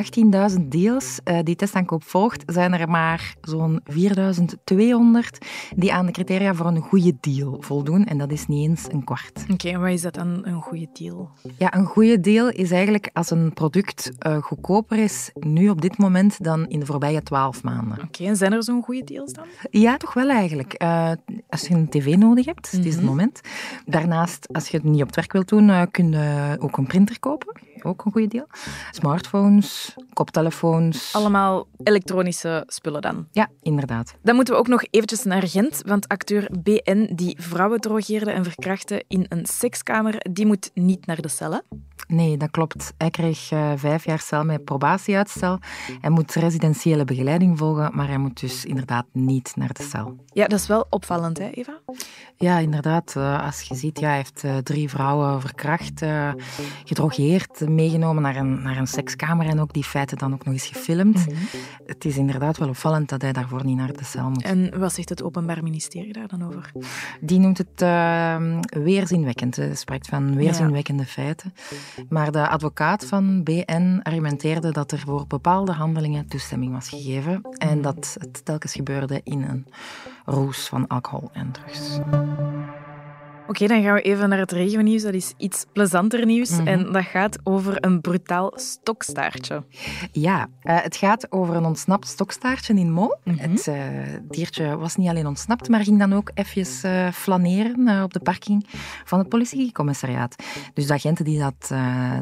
18.000 0.50 0.62
deals 0.68 1.20
uh, 1.24 1.38
die 1.42 1.56
testaankoop 1.56 2.04
volgt, 2.04 2.42
zijn 2.46 2.74
er 2.74 2.88
maar 2.88 3.34
zo'n 3.40 3.80
4.200 3.92 3.96
die 5.76 5.92
aan 5.92 6.06
de 6.06 6.12
criteria 6.12 6.54
voor 6.54 6.66
een 6.66 6.75
goede 6.82 7.16
deal 7.20 7.56
voldoen. 7.60 8.04
En 8.04 8.18
dat 8.18 8.32
is 8.32 8.46
niet 8.46 8.68
eens 8.68 8.86
een 8.90 9.04
kwart. 9.04 9.44
Oké, 9.50 9.68
en 9.68 9.80
wat 9.80 9.90
is 9.90 10.02
dat 10.02 10.14
dan 10.14 10.40
een 10.42 10.62
goede 10.62 10.88
deal? 10.92 11.30
Ja, 11.58 11.74
een 11.74 11.86
goede 11.86 12.20
deal 12.20 12.48
is 12.48 12.70
eigenlijk 12.70 13.10
als 13.12 13.30
een 13.30 13.52
product 13.52 14.12
uh, 14.26 14.36
goedkoper 14.36 14.98
is 14.98 15.30
nu 15.34 15.68
op 15.68 15.80
dit 15.80 15.98
moment 15.98 16.44
dan 16.44 16.66
in 16.68 16.80
de 16.80 16.86
voorbije 16.86 17.22
12 17.22 17.62
maanden. 17.62 18.02
Oké, 18.02 18.24
en 18.24 18.36
zijn 18.36 18.52
er 18.52 18.64
zo'n 18.64 18.82
goede 18.82 19.04
deals 19.04 19.32
dan? 19.32 19.44
Ja, 19.70 19.96
toch 19.96 20.14
wel 20.14 20.30
eigenlijk. 20.30 20.82
Uh, 20.82 21.10
als 21.48 21.68
je 21.68 21.74
een 21.74 21.88
tv 21.88 22.16
nodig 22.16 22.44
hebt, 22.44 22.64
mm 22.64 22.70
-hmm. 22.70 22.78
het 22.78 22.88
is 22.88 22.94
het 22.94 23.04
moment. 23.04 23.40
Daarnaast, 23.86 24.52
als 24.52 24.68
je 24.68 24.76
het 24.76 24.86
niet 24.86 25.00
op 25.00 25.06
het 25.06 25.16
werk 25.16 25.32
wilt 25.32 25.48
doen, 25.48 25.68
uh, 25.68 25.82
kun 25.90 26.10
je 26.10 26.56
ook 26.58 26.76
een 26.76 26.86
printer 26.86 27.20
kopen. 27.20 27.60
Ook 27.82 28.04
een 28.04 28.12
goede 28.12 28.28
deal. 28.28 28.46
Smartphones, 28.90 29.94
koptelefoons. 30.12 31.14
Allemaal 31.14 31.66
elektronische 31.82 32.64
spullen 32.66 33.02
dan? 33.02 33.26
Ja, 33.30 33.48
inderdaad. 33.62 34.14
Dan 34.22 34.34
moeten 34.34 34.54
we 34.54 34.60
ook 34.60 34.68
nog 34.68 34.84
eventjes 34.90 35.24
naar 35.24 35.48
Gent, 35.48 35.82
want 35.84 36.08
acteur 36.08 36.48
BN, 36.66 37.14
die 37.14 37.36
vrouwen 37.40 37.80
drogeerde 37.80 38.30
en 38.30 38.44
verkrachtte 38.44 39.04
in 39.08 39.26
een 39.28 39.46
sekskamer, 39.46 40.20
die 40.30 40.46
moet 40.46 40.70
niet 40.74 41.06
naar 41.06 41.20
de 41.20 41.28
cellen. 41.28 41.62
Nee, 42.06 42.36
dat 42.36 42.50
klopt. 42.50 42.92
Hij 42.98 43.10
kreeg 43.10 43.50
uh, 43.50 43.72
vijf 43.76 44.04
jaar 44.04 44.18
cel 44.18 44.44
met 44.44 44.64
probatieuitstel. 44.64 45.58
Hij 46.00 46.10
moet 46.10 46.34
residentiële 46.34 47.04
begeleiding 47.04 47.58
volgen, 47.58 47.90
maar 47.94 48.08
hij 48.08 48.18
moet 48.18 48.40
dus 48.40 48.64
inderdaad 48.64 49.06
niet 49.12 49.52
naar 49.56 49.72
de 49.72 49.82
cel. 49.82 50.16
Ja, 50.32 50.46
dat 50.46 50.58
is 50.60 50.66
wel 50.66 50.86
opvallend, 50.90 51.38
hè, 51.38 51.50
Eva? 51.50 51.80
Ja, 52.36 52.58
inderdaad. 52.58 53.14
Uh, 53.16 53.44
als 53.44 53.60
je 53.60 53.74
ziet, 53.74 54.00
ja, 54.00 54.06
hij 54.06 54.16
heeft 54.16 54.44
uh, 54.44 54.56
drie 54.56 54.88
vrouwen 54.88 55.40
verkracht, 55.40 56.04
gedrogeerd, 56.84 57.68
meegenomen 57.68 58.22
naar 58.22 58.36
een, 58.36 58.62
naar 58.62 58.76
een 58.76 58.86
sekskamer 58.86 59.46
en 59.46 59.60
ook 59.60 59.72
die 59.72 59.84
feiten 59.84 60.18
dan 60.18 60.32
ook 60.32 60.44
nog 60.44 60.54
eens 60.54 60.66
gefilmd. 60.66 61.26
Mm 61.26 61.34
-hmm. 61.34 61.48
Het 61.86 62.04
is 62.04 62.16
inderdaad 62.16 62.58
wel 62.58 62.68
opvallend 62.68 63.08
dat 63.08 63.22
hij 63.22 63.32
daarvoor 63.32 63.64
niet 63.64 63.76
naar 63.76 63.92
de 63.92 64.04
cel 64.04 64.28
moet. 64.28 64.42
En 64.42 64.78
wat 64.78 64.92
zegt 64.92 65.08
het 65.08 65.22
Openbaar 65.22 65.62
Ministerie 65.62 66.12
daar 66.12 66.28
dan 66.28 66.46
over? 66.46 66.72
Die 67.20 67.38
noemt 67.38 67.58
het 67.58 67.80
weerzinwekkend. 68.82 69.56
Hij 69.56 69.74
spreekt 69.74 70.08
van 70.08 70.36
weerzinwekkende 70.36 71.02
ja. 71.02 71.08
feiten. 71.08 71.54
Maar 72.08 72.32
de 72.32 72.48
advocaat 72.48 73.06
van 73.06 73.42
BN 73.42 74.00
argumenteerde 74.02 74.72
dat 74.72 74.92
er 74.92 74.98
voor 74.98 75.26
bepaalde 75.26 75.72
handelingen 75.72 76.26
toestemming 76.26 76.72
was 76.72 76.88
gegeven 76.88 77.42
en 77.58 77.82
dat 77.82 78.16
het 78.20 78.44
telkens 78.44 78.72
gebeurde 78.72 79.20
in 79.24 79.42
een 79.42 79.66
roes 80.24 80.66
van 80.66 80.86
alcohol 80.86 81.30
en 81.32 81.52
drugs. 81.52 81.98
Oké, 83.48 83.62
okay, 83.62 83.76
dan 83.76 83.86
gaan 83.86 83.94
we 83.94 84.02
even 84.02 84.28
naar 84.28 84.38
het 84.38 84.52
regennieuws. 84.52 85.02
Dat 85.02 85.14
is 85.14 85.34
iets 85.36 85.66
plezanter 85.72 86.26
nieuws. 86.26 86.50
Mm 86.50 86.56
-hmm. 86.56 86.66
En 86.66 86.92
dat 86.92 87.04
gaat 87.04 87.38
over 87.42 87.84
een 87.84 88.00
brutaal 88.00 88.52
stokstaartje. 88.54 89.64
Ja, 90.12 90.48
uh, 90.62 90.82
het 90.82 90.96
gaat 90.96 91.32
over 91.32 91.54
een 91.54 91.64
ontsnapt 91.64 92.06
stokstaartje 92.06 92.74
in 92.74 92.92
Mol. 92.92 93.16
Mhm. 93.24 93.34
Mm 93.34 93.42
-hmm. 93.42 93.52
Het 93.52 93.66
uh, 93.66 93.76
diertje 94.30 94.76
was 94.76 94.96
niet 94.96 95.08
alleen 95.08 95.26
ontsnapt, 95.26 95.68
maar 95.68 95.84
ging 95.84 95.98
dan 95.98 96.12
ook 96.12 96.30
even 96.34 96.90
uh, 96.90 97.12
flaneren 97.12 98.02
op 98.02 98.12
de 98.12 98.20
parking 98.20 98.66
van 99.04 99.18
het 99.18 99.28
politiecommissariaat. 99.28 100.36
Dus 100.74 100.86
de 100.86 100.92
agenten 100.92 101.24
die 101.24 101.38
dat, 101.38 101.72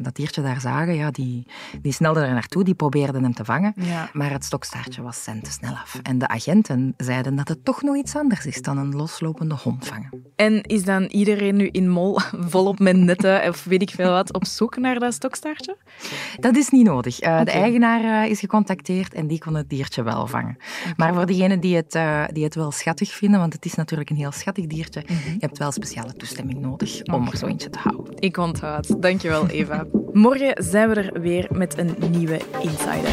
dat 0.03 0.17
diertje 0.17 0.43
daar 0.43 0.61
zagen, 0.61 0.95
ja, 0.95 1.11
die, 1.11 1.47
die 1.83 1.93
snelden 1.93 2.23
er 2.25 2.33
naartoe, 2.33 2.65
die 2.65 2.75
probeerden 2.75 3.23
hem 3.23 3.35
te 3.35 3.45
vangen. 3.45 3.73
Ja. 3.77 4.11
Maar 4.13 4.31
het 4.31 4.45
stokstaartje 4.45 5.03
was 5.03 5.23
cent 5.23 5.45
te 5.45 5.51
snel 5.51 5.73
af. 5.73 6.01
En 6.03 6.19
de 6.19 6.29
agenten 6.29 6.95
zeiden 6.97 7.37
dat 7.37 7.49
het 7.49 7.65
toch 7.65 7.83
nog 7.83 7.97
iets 7.97 8.17
anders 8.17 8.47
is 8.47 8.63
dan 8.63 8.79
een 8.79 8.97
loslopende 8.97 9.55
hond 9.55 9.87
vangen. 9.87 10.33
En 10.37 10.63
is 10.63 10.85
dan 10.85 11.13
iedereen 11.15 11.57
nu 11.57 11.69
in 11.73 11.89
Mol 11.89 12.21
volop 12.53 12.79
met 12.79 12.97
netten 12.97 13.49
of 13.49 13.65
weet 13.65 13.83
ik 13.83 13.91
veel 13.91 14.11
wat 14.11 14.33
op 14.33 14.45
zoek 14.45 14.77
naar 14.77 14.99
dat 14.99 15.15
stokstaartje? 15.15 15.77
Dat 16.41 16.57
is 16.57 16.69
niet 16.69 16.85
nodig. 16.85 17.23
Uh, 17.23 17.29
okay. 17.29 17.45
De 17.45 17.51
eigenaar 17.51 18.25
uh, 18.25 18.31
is 18.31 18.41
gecontacteerd 18.41 19.15
en 19.15 19.27
die 19.27 19.39
kon 19.39 19.55
het 19.55 19.69
diertje 19.69 20.03
wel 20.03 20.27
vangen. 20.27 20.57
Okay. 20.81 20.93
Maar 20.97 21.15
voor 21.15 21.27
degenen 21.27 21.61
die 21.61 21.77
het, 21.77 21.95
uh, 21.95 22.25
die 22.33 22.45
het 22.45 22.55
wel 22.55 22.71
schattig 22.71 23.13
vinden, 23.13 23.41
want 23.41 23.53
het 23.53 23.65
is 23.65 23.75
natuurlijk 23.75 24.11
een 24.11 24.17
heel 24.17 24.33
schattig 24.33 24.67
diertje, 24.67 25.03
mm 25.07 25.17
-hmm. 25.17 25.33
je 25.33 25.39
hebt 25.39 25.59
wel 25.59 25.73
speciale 25.73 26.13
toestemming 26.13 26.61
nodig 26.61 27.03
om 27.03 27.15
okay. 27.15 27.27
er 27.33 27.37
zo 27.37 27.47
eentje 27.47 27.71
te 27.71 27.79
houden. 27.79 28.15
Ik 28.19 28.37
onthoud. 28.37 29.03
Dankjewel, 29.03 29.47
Eva. 29.47 29.87
Morgen 30.13 30.65
zijn 30.65 30.89
we 30.89 30.95
er 30.95 31.21
weer 31.21 31.47
met 31.51 31.79
een 31.79 31.97
nieuwe 32.11 32.41
Insider. 32.61 33.13